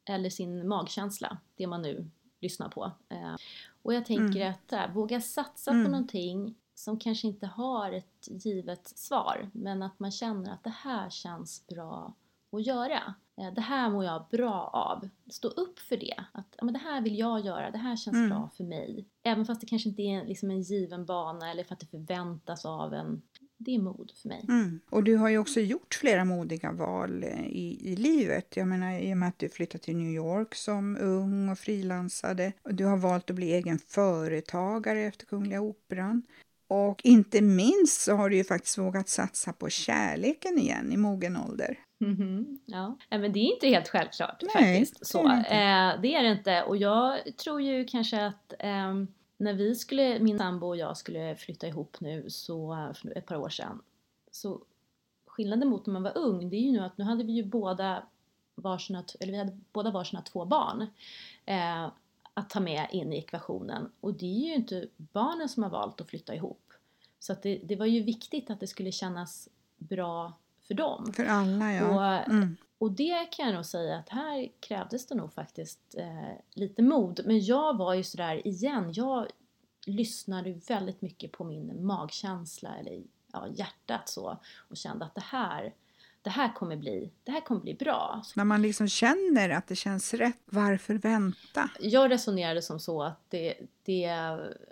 Eller 0.09 0.29
sin 0.29 0.67
magkänsla, 0.67 1.37
det 1.55 1.67
man 1.67 1.81
nu 1.81 2.09
lyssnar 2.41 2.69
på. 2.69 2.91
Eh, 3.09 3.35
Och 3.81 3.93
jag 3.93 4.05
tänker 4.05 4.45
att 4.49 4.67
där, 4.67 4.91
våga 4.93 5.21
satsa 5.21 5.71
på 5.71 5.77
någonting 5.77 6.55
som 6.83 6.99
kanske 6.99 7.27
inte 7.27 7.47
har 7.47 7.91
ett 7.91 8.27
givet 8.45 8.87
svar, 8.87 9.49
men 9.53 9.83
att 9.83 9.99
man 9.99 10.11
känner 10.11 10.53
att 10.53 10.63
det 10.63 10.73
här 10.83 11.09
känns 11.09 11.67
bra 11.67 12.13
att 12.51 12.65
göra. 12.65 13.13
Eh, 13.37 13.53
Det 13.53 13.61
här 13.61 13.89
mår 13.89 14.03
jag 14.03 14.25
bra 14.31 14.69
av. 14.73 15.09
Stå 15.31 15.47
upp 15.47 15.79
för 15.79 15.97
det. 15.97 16.23
Att 16.31 16.55
ja, 16.57 16.65
men 16.65 16.73
det 16.73 16.79
här 16.79 17.01
vill 17.01 17.19
jag 17.19 17.45
göra, 17.45 17.71
det 17.71 17.77
här 17.77 17.95
känns 17.95 18.29
bra 18.29 18.49
för 18.57 18.63
mig. 18.63 19.05
Även 19.23 19.45
fast 19.45 19.61
det 19.61 19.67
kanske 19.67 19.89
inte 19.89 20.01
är 20.01 20.25
liksom 20.25 20.51
en 20.51 20.61
given 20.61 21.05
bana 21.05 21.51
eller 21.51 21.63
för 21.63 21.73
att 21.73 21.79
det 21.79 21.85
förväntas 21.85 22.65
av 22.65 22.93
en. 22.93 23.21
Det 23.57 23.75
är 23.75 23.79
mod 23.79 24.11
för 24.21 24.29
mig. 24.29 24.45
Mm. 24.49 24.79
Och 24.89 25.03
du 25.03 25.15
har 25.17 25.29
ju 25.29 25.37
också 25.37 25.59
gjort 25.59 25.93
flera 26.01 26.25
modiga 26.25 26.71
val 26.71 27.23
eh, 27.23 27.47
i, 27.47 27.91
i 27.91 27.95
livet. 27.95 28.57
Jag 28.57 28.67
menar 28.67 28.99
i 28.99 29.13
och 29.13 29.17
med 29.17 29.29
att 29.29 29.39
du 29.39 29.49
flyttade 29.49 29.83
till 29.83 29.97
New 29.97 30.11
York 30.11 30.55
som 30.55 30.97
ung 31.01 31.49
och 31.49 31.59
frilansade. 31.59 32.53
Du 32.63 32.85
har 32.85 32.97
valt 32.97 33.29
att 33.29 33.35
bli 33.35 33.53
egen 33.53 33.79
företagare 33.79 34.99
efter 34.99 35.25
Kungliga 35.25 35.61
Operan. 35.61 36.23
Och 36.67 37.01
inte 37.03 37.41
minst 37.41 38.01
så 38.01 38.15
har 38.15 38.29
du 38.29 38.35
ju 38.35 38.43
faktiskt 38.43 38.77
vågat 38.77 39.09
satsa 39.09 39.53
på 39.53 39.69
kärleken 39.69 40.57
igen 40.57 40.91
i 40.93 40.97
mogen 40.97 41.37
ålder. 41.37 41.79
Mhm, 41.99 42.59
Ja. 42.65 42.97
Nej, 43.11 43.19
men 43.19 43.33
det 43.33 43.39
är 43.39 43.53
inte 43.53 43.67
helt 43.67 43.87
självklart 43.89 44.41
Nej, 44.55 44.79
faktiskt. 44.79 44.99
det 44.99 45.05
Så, 45.05 45.27
är 45.27 45.31
det 45.31 45.37
inte. 45.37 45.49
eh, 45.49 46.01
det 46.01 46.15
är 46.15 46.23
det 46.23 46.31
inte. 46.31 46.63
Och 46.63 46.77
jag 46.77 47.37
tror 47.37 47.61
ju 47.61 47.85
kanske 47.85 48.25
att 48.25 48.53
ehm, 48.59 49.07
när 49.37 49.53
vi 49.53 49.75
skulle, 49.75 50.19
min 50.19 50.37
sambo 50.37 50.67
och 50.67 50.77
jag 50.77 50.97
skulle 50.97 51.35
flytta 51.35 51.67
ihop 51.67 51.97
nu 51.99 52.25
så, 52.29 52.91
för 52.95 53.17
ett 53.17 53.25
par 53.25 53.35
år 53.35 53.49
sedan. 53.49 53.81
Så 54.31 54.61
skillnaden 55.27 55.69
mot 55.69 55.85
när 55.85 55.93
man 55.93 56.03
var 56.03 56.17
ung, 56.17 56.49
det 56.49 56.55
är 56.55 56.61
ju 56.61 56.71
nu 56.71 56.79
att 56.79 56.97
nu 56.97 57.03
hade 57.03 57.23
vi 57.23 57.31
ju 57.33 57.43
båda 57.43 58.03
varsina, 58.55 59.03
eller 59.19 59.31
vi 59.31 59.37
hade 59.37 59.59
båda 59.71 59.91
varsina 59.91 60.21
två 60.21 60.45
barn 60.45 60.81
eh, 61.45 61.87
att 62.33 62.49
ta 62.49 62.59
med 62.59 62.87
in 62.91 63.13
i 63.13 63.17
ekvationen. 63.17 63.91
Och 63.99 64.13
det 64.13 64.25
är 64.25 64.47
ju 64.47 64.53
inte 64.53 64.87
barnen 64.97 65.49
som 65.49 65.63
har 65.63 65.69
valt 65.69 66.01
att 66.01 66.09
flytta 66.09 66.35
ihop. 66.35 66.73
Så 67.19 67.35
det, 67.41 67.57
det 67.63 67.75
var 67.75 67.85
ju 67.85 68.03
viktigt 68.03 68.49
att 68.49 68.59
det 68.59 68.67
skulle 68.67 68.91
kännas 68.91 69.49
bra 69.77 70.33
för 70.67 70.73
dem. 70.73 71.13
För 71.13 71.25
alla 71.25 71.73
ja. 71.73 71.87
Och, 71.89 72.31
mm. 72.31 72.57
och 72.77 72.91
det 72.91 73.25
kan 73.31 73.45
jag 73.45 73.55
nog 73.55 73.65
säga 73.65 73.97
att 73.97 74.09
här 74.09 74.49
krävdes 74.59 75.07
det 75.07 75.15
nog 75.15 75.33
faktiskt 75.33 75.95
eh, 75.97 76.37
lite 76.53 76.81
mod. 76.81 77.21
Men 77.25 77.45
jag 77.45 77.77
var 77.77 77.93
ju 77.93 78.03
sådär 78.03 78.47
igen, 78.47 78.91
jag 78.93 79.27
lyssnade 79.85 80.51
väldigt 80.51 81.01
mycket 81.01 81.31
på 81.31 81.43
min 81.43 81.85
magkänsla 81.85 82.75
eller 82.75 83.03
ja, 83.33 83.47
hjärtat 83.47 84.09
så 84.09 84.37
och 84.55 84.77
kände 84.77 85.05
att 85.05 85.15
det 85.15 85.23
här 85.25 85.73
det 86.23 86.29
här 86.29 86.53
kommer 86.53 86.75
bli, 86.75 87.11
det 87.23 87.31
här 87.31 87.41
kommer 87.41 87.61
bli 87.61 87.73
bra. 87.73 88.21
När 88.35 88.43
man 88.43 88.61
liksom 88.61 88.87
känner 88.87 89.49
att 89.49 89.67
det 89.67 89.75
känns 89.75 90.13
rätt, 90.13 90.39
varför 90.45 90.95
vänta? 90.95 91.69
Jag 91.79 92.11
resonerade 92.11 92.61
som 92.61 92.79
så 92.79 93.03
att 93.03 93.25
det, 93.29 93.53
det, 93.85 94.01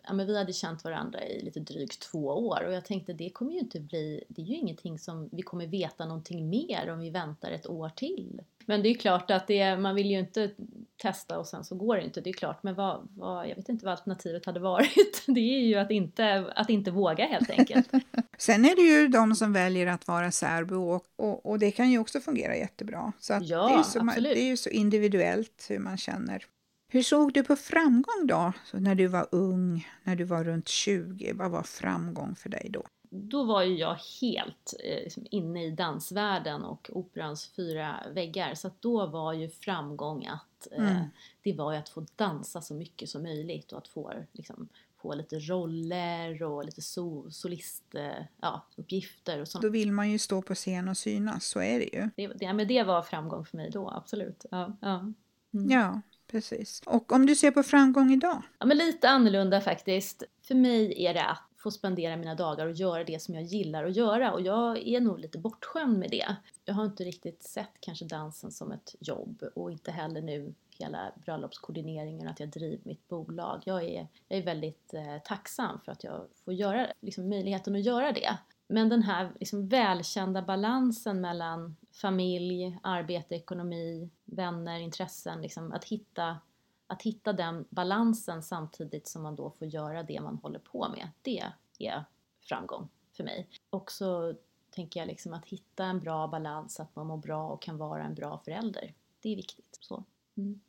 ja, 0.03 0.13
men 0.13 0.27
vi 0.27 0.37
hade 0.37 0.53
känt 0.53 0.83
varandra 0.83 1.23
i 1.25 1.41
lite 1.41 1.59
drygt 1.59 2.01
två 2.01 2.27
år 2.27 2.63
och 2.67 2.73
jag 2.73 2.85
tänkte 2.85 3.13
det 3.13 3.29
kommer 3.29 3.51
ju 3.51 3.59
inte 3.59 3.79
bli, 3.79 4.23
det 4.27 4.41
är 4.41 4.45
ju 4.45 4.55
ingenting 4.55 4.99
som 4.99 5.29
vi 5.31 5.41
kommer 5.41 5.67
veta 5.67 6.05
någonting 6.05 6.49
mer 6.49 6.89
om 6.89 6.99
vi 6.99 7.09
väntar 7.09 7.51
ett 7.51 7.67
år 7.67 7.89
till. 7.89 8.41
Men 8.65 8.83
det 8.83 8.89
är 8.89 8.93
klart 8.93 9.31
att 9.31 9.47
det, 9.47 9.77
man 9.77 9.95
vill 9.95 10.11
ju 10.11 10.19
inte 10.19 10.51
testa 10.97 11.39
och 11.39 11.47
sen 11.47 11.63
så 11.63 11.75
går 11.75 11.95
det 11.95 12.03
inte, 12.03 12.21
det 12.21 12.29
är 12.29 12.33
klart. 12.33 12.63
Men 12.63 12.75
vad, 12.75 13.07
vad, 13.15 13.49
jag 13.49 13.55
vet 13.55 13.69
inte 13.69 13.85
vad 13.85 13.91
alternativet 13.91 14.45
hade 14.45 14.59
varit. 14.59 15.23
Det 15.27 15.39
är 15.39 15.59
ju 15.59 15.75
att 15.75 15.91
inte, 15.91 16.51
att 16.55 16.69
inte 16.69 16.91
våga 16.91 17.25
helt 17.25 17.49
enkelt. 17.49 17.89
sen 18.37 18.65
är 18.65 18.75
det 18.75 18.81
ju 18.81 19.07
de 19.07 19.35
som 19.35 19.53
väljer 19.53 19.87
att 19.87 20.07
vara 20.07 20.31
särbo 20.31 20.91
och, 20.91 21.05
och, 21.15 21.45
och 21.45 21.59
det 21.59 21.71
kan 21.71 21.91
ju 21.91 21.99
också 21.99 22.19
fungera 22.19 22.55
jättebra. 22.55 23.11
Så 23.19 23.33
ja, 23.41 23.67
det, 23.67 23.73
är 23.73 23.83
så, 23.83 23.99
absolut. 23.99 24.33
det 24.33 24.41
är 24.41 24.47
ju 24.47 24.57
så 24.57 24.69
individuellt 24.69 25.65
hur 25.69 25.79
man 25.79 25.97
känner. 25.97 26.45
Hur 26.93 27.03
såg 27.03 27.33
du 27.33 27.43
på 27.43 27.55
framgång 27.55 28.27
då, 28.27 28.53
så 28.65 28.79
när 28.79 28.95
du 28.95 29.07
var 29.07 29.27
ung, 29.31 29.87
när 30.03 30.15
du 30.15 30.23
var 30.23 30.43
runt 30.43 30.67
20? 30.67 31.33
Vad 31.33 31.51
var 31.51 31.63
framgång 31.63 32.35
för 32.35 32.49
dig 32.49 32.69
då? 32.69 32.83
Då 33.09 33.43
var 33.43 33.63
ju 33.63 33.77
jag 33.77 33.97
helt 34.21 34.73
eh, 34.83 35.03
liksom 35.03 35.25
inne 35.31 35.65
i 35.65 35.71
dansvärlden 35.71 36.63
och 36.63 36.89
operans 36.93 37.51
fyra 37.55 37.95
väggar. 38.13 38.55
Så 38.55 38.67
att 38.67 38.81
då 38.81 39.07
var 39.07 39.33
ju 39.33 39.49
framgång 39.49 40.25
att 40.25 40.67
eh, 40.71 40.91
mm. 40.91 41.03
det 41.41 41.53
var 41.53 41.73
ju 41.73 41.79
att 41.79 41.89
få 41.89 42.05
dansa 42.15 42.61
så 42.61 42.73
mycket 42.73 43.09
som 43.09 43.23
möjligt 43.23 43.71
och 43.71 43.77
att 43.77 43.87
få, 43.87 44.13
liksom, 44.31 44.67
få 44.97 45.13
lite 45.13 45.39
roller 45.39 46.43
och 46.43 46.65
lite 46.65 46.81
so 46.81 47.31
solistuppgifter 47.31 49.35
ja, 49.35 49.41
och 49.41 49.47
sånt. 49.47 49.61
Då 49.61 49.69
vill 49.69 49.91
man 49.91 50.11
ju 50.11 50.19
stå 50.19 50.41
på 50.41 50.55
scen 50.55 50.89
och 50.89 50.97
synas, 50.97 51.45
så 51.45 51.59
är 51.59 51.79
det 51.79 51.89
ju. 51.93 52.09
Det, 52.15 52.27
det, 52.27 52.53
men 52.53 52.67
det 52.67 52.83
var 52.83 53.01
framgång 53.01 53.45
för 53.45 53.57
mig 53.57 53.69
då, 53.69 53.89
absolut. 53.89 54.45
Ja, 54.51 54.77
ja. 54.81 55.13
Mm. 55.53 55.69
ja 55.69 56.01
precis. 56.31 56.81
Och 56.85 57.11
om 57.11 57.25
du 57.25 57.35
ser 57.35 57.51
på 57.51 57.63
framgång 57.63 58.13
idag? 58.13 58.41
Ja, 58.59 58.65
men 58.65 58.77
lite 58.77 59.09
annorlunda 59.09 59.61
faktiskt. 59.61 60.23
För 60.41 60.55
mig 60.55 61.05
är 61.05 61.13
det 61.13 61.25
att 61.25 61.51
få 61.57 61.71
spendera 61.71 62.17
mina 62.17 62.35
dagar 62.35 62.65
och 62.65 62.73
göra 62.73 63.03
det 63.03 63.21
som 63.21 63.35
jag 63.35 63.43
gillar 63.43 63.85
att 63.85 63.95
göra 63.95 64.31
och 64.31 64.41
jag 64.41 64.87
är 64.87 64.99
nog 64.99 65.19
lite 65.19 65.37
bortskämd 65.37 65.99
med 65.99 66.09
det. 66.09 66.35
Jag 66.65 66.73
har 66.73 66.85
inte 66.85 67.03
riktigt 67.03 67.43
sett 67.43 67.71
kanske 67.79 68.05
dansen 68.05 68.51
som 68.51 68.71
ett 68.71 68.95
jobb 68.99 69.43
och 69.55 69.71
inte 69.71 69.91
heller 69.91 70.21
nu 70.21 70.53
hela 70.79 71.11
bröllopskoordineringen 71.25 72.27
och 72.27 72.31
att 72.31 72.39
jag 72.39 72.49
driver 72.49 72.79
mitt 72.83 73.07
bolag. 73.07 73.61
Jag 73.65 73.83
är, 73.83 74.07
jag 74.27 74.39
är 74.39 74.43
väldigt 74.43 74.93
eh, 74.93 75.17
tacksam 75.25 75.79
för 75.85 75.91
att 75.91 76.03
jag 76.03 76.27
får 76.45 76.53
göra, 76.53 76.87
liksom, 77.01 77.29
möjligheten 77.29 77.75
att 77.75 77.81
göra 77.81 78.11
det. 78.11 78.37
Men 78.71 78.89
den 78.89 79.01
här 79.01 79.31
liksom, 79.39 79.67
välkända 79.67 80.41
balansen 80.41 81.21
mellan 81.21 81.75
familj, 81.91 82.79
arbete, 82.83 83.35
ekonomi, 83.35 84.09
vänner, 84.25 84.79
intressen, 84.79 85.41
liksom, 85.41 85.71
att 85.71 85.83
hitta 85.83 86.37
att 86.87 87.01
hitta 87.01 87.33
den 87.33 87.65
balansen 87.69 88.43
samtidigt 88.43 89.07
som 89.07 89.23
man 89.23 89.35
då 89.35 89.51
får 89.51 89.67
göra 89.67 90.03
det 90.03 90.21
man 90.21 90.37
håller 90.37 90.59
på 90.59 90.89
med, 90.89 91.09
det 91.21 91.43
är 91.79 92.05
framgång 92.41 92.89
för 93.11 93.23
mig. 93.23 93.49
Och 93.69 93.91
så 93.91 94.33
tänker 94.69 94.99
jag 94.99 95.07
liksom 95.07 95.33
att 95.33 95.45
hitta 95.45 95.85
en 95.85 95.99
bra 95.99 96.27
balans, 96.27 96.79
att 96.79 96.95
man 96.95 97.07
mår 97.07 97.17
bra 97.17 97.47
och 97.47 97.61
kan 97.61 97.77
vara 97.77 98.03
en 98.03 98.15
bra 98.15 98.41
förälder. 98.45 98.93
Det 99.21 99.29
är 99.29 99.35
viktigt. 99.35 99.77
Så. 99.81 100.03
Mm. 100.37 100.59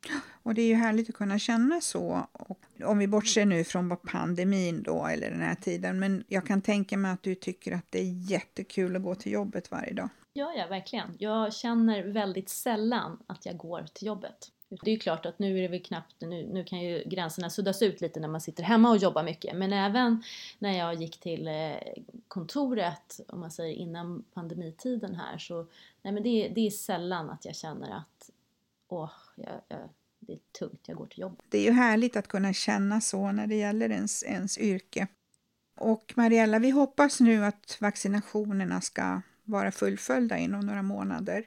Och 0.42 0.55
det 0.55 0.62
är 0.62 0.66
ju 0.66 0.75
härligt 0.75 1.09
att 1.09 1.14
kunna 1.14 1.38
känna 1.38 1.81
så. 1.81 2.27
Och 2.33 2.61
om 2.85 2.98
vi 2.98 3.09
bortser 3.09 3.46
nu 3.46 3.64
från 3.64 3.96
pandemin 3.96 4.83
då, 4.83 5.07
eller 5.07 5.31
den 5.31 5.40
här 5.40 5.55
tiden, 5.55 5.98
men 5.98 6.25
jag 6.29 6.46
kan 6.46 6.62
tänka 6.62 6.96
mig 6.96 7.11
att 7.11 7.22
du 7.22 7.35
tycker 7.35 7.72
att 7.72 7.87
det 7.90 7.98
är 7.98 8.31
jättekul 8.31 8.96
att 8.96 9.03
gå 9.03 9.14
till 9.14 9.33
jobbet 9.33 9.70
varje 9.70 9.92
dag. 9.92 10.09
Ja, 10.33 10.53
ja, 10.57 10.66
verkligen. 10.66 11.16
Jag 11.18 11.55
känner 11.55 12.03
väldigt 12.03 12.48
sällan 12.48 13.18
att 13.27 13.46
jag 13.46 13.57
går 13.57 13.87
till 13.92 14.07
jobbet. 14.07 14.53
Det 14.68 14.90
är 14.90 14.94
ju 14.94 14.98
klart 14.98 15.27
att 15.27 15.38
nu 15.38 15.59
är 15.59 15.62
det 15.62 15.68
väl 15.68 15.83
knappt, 15.83 16.20
nu, 16.20 16.48
nu 16.53 16.64
kan 16.64 16.81
ju 16.81 17.03
gränserna 17.07 17.51
suddas 17.51 17.83
ut 17.83 18.01
lite 18.01 18.20
när 18.20 18.29
man 18.29 18.40
sitter 18.40 18.62
hemma 18.62 18.90
och 18.90 18.96
jobbar 18.96 19.22
mycket. 19.22 19.57
Men 19.57 19.72
även 19.72 20.22
när 20.59 20.79
jag 20.79 20.94
gick 20.94 21.20
till 21.20 21.48
eh, 21.48 21.75
kontoret, 22.29 23.20
om 23.29 23.40
man 23.40 23.51
säger 23.51 23.75
innan 23.75 24.25
pandemitiden 24.35 25.14
här, 25.14 25.38
så 25.38 25.66
nej 26.03 26.14
men 26.14 26.22
det, 26.22 26.53
det 26.55 26.66
är 26.66 26.70
sällan 26.70 27.31
att 27.31 27.44
jag 27.44 27.57
känner 27.57 27.96
att 27.96 28.31
åh, 28.92 29.11
jag, 29.37 29.61
jag, 29.68 29.88
det 30.20 30.33
är 30.33 30.38
tungt, 30.59 30.81
jag 30.87 30.96
går 30.96 31.07
till 31.07 31.20
jobbet. 31.20 31.44
Det 31.48 31.59
är 31.59 31.62
ju 31.62 31.70
härligt 31.70 32.16
att 32.16 32.28
kunna 32.28 32.52
känna 32.52 33.00
så 33.00 33.33
när 33.33 33.46
det 33.46 33.55
gäller 33.55 33.90
ens, 33.90 34.22
ens 34.22 34.59
yrke. 34.59 35.07
Och 35.81 36.12
Mariella, 36.16 36.59
vi 36.59 36.70
hoppas 36.70 37.20
nu 37.20 37.44
att 37.44 37.76
vaccinationerna 37.81 38.81
ska 38.81 39.22
vara 39.44 39.72
fullföljda 39.72 40.38
inom 40.38 40.61
några 40.61 40.83
månader 40.83 41.46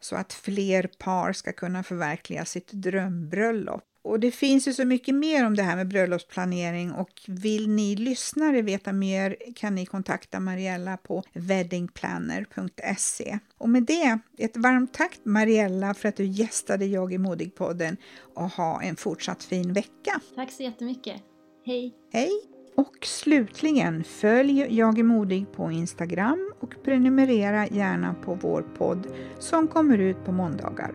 så 0.00 0.16
att 0.16 0.32
fler 0.32 0.90
par 0.98 1.32
ska 1.32 1.52
kunna 1.52 1.82
förverkliga 1.82 2.44
sitt 2.44 2.72
drömbröllop. 2.72 3.84
Och 4.02 4.20
det 4.20 4.30
finns 4.30 4.68
ju 4.68 4.72
så 4.72 4.84
mycket 4.84 5.14
mer 5.14 5.46
om 5.46 5.56
det 5.56 5.62
här 5.62 5.76
med 5.76 5.88
bröllopsplanering 5.88 6.92
och 6.92 7.10
vill 7.26 7.68
ni 7.68 7.96
lyssnare 7.96 8.62
veta 8.62 8.92
mer 8.92 9.36
kan 9.56 9.74
ni 9.74 9.86
kontakta 9.86 10.40
Mariella 10.40 10.96
på 10.96 11.22
weddingplanner.se. 11.32 13.38
Och 13.58 13.68
med 13.68 13.82
det, 13.82 14.18
ett 14.38 14.56
varmt 14.56 14.94
tack 14.94 15.18
Mariella 15.22 15.94
för 15.94 16.08
att 16.08 16.16
du 16.16 16.24
gästade 16.24 16.86
Jag 16.86 17.12
är 17.12 17.18
modig-podden 17.18 17.96
och 18.34 18.50
ha 18.50 18.82
en 18.82 18.96
fortsatt 18.96 19.44
fin 19.44 19.72
vecka. 19.72 20.20
Tack 20.34 20.52
så 20.52 20.62
jättemycket. 20.62 21.22
Hej! 21.66 21.94
Hej! 22.12 22.30
Och 22.76 23.06
slutligen, 23.06 24.04
följ 24.04 24.76
Jag 24.76 24.98
är 24.98 25.02
modig 25.02 25.52
på 25.52 25.70
Instagram 25.70 26.52
och 26.60 26.74
prenumerera 26.84 27.66
gärna 27.66 28.14
på 28.14 28.34
vår 28.34 28.62
podd 28.62 29.06
som 29.38 29.68
kommer 29.68 29.98
ut 29.98 30.24
på 30.24 30.32
måndagar. 30.32 30.94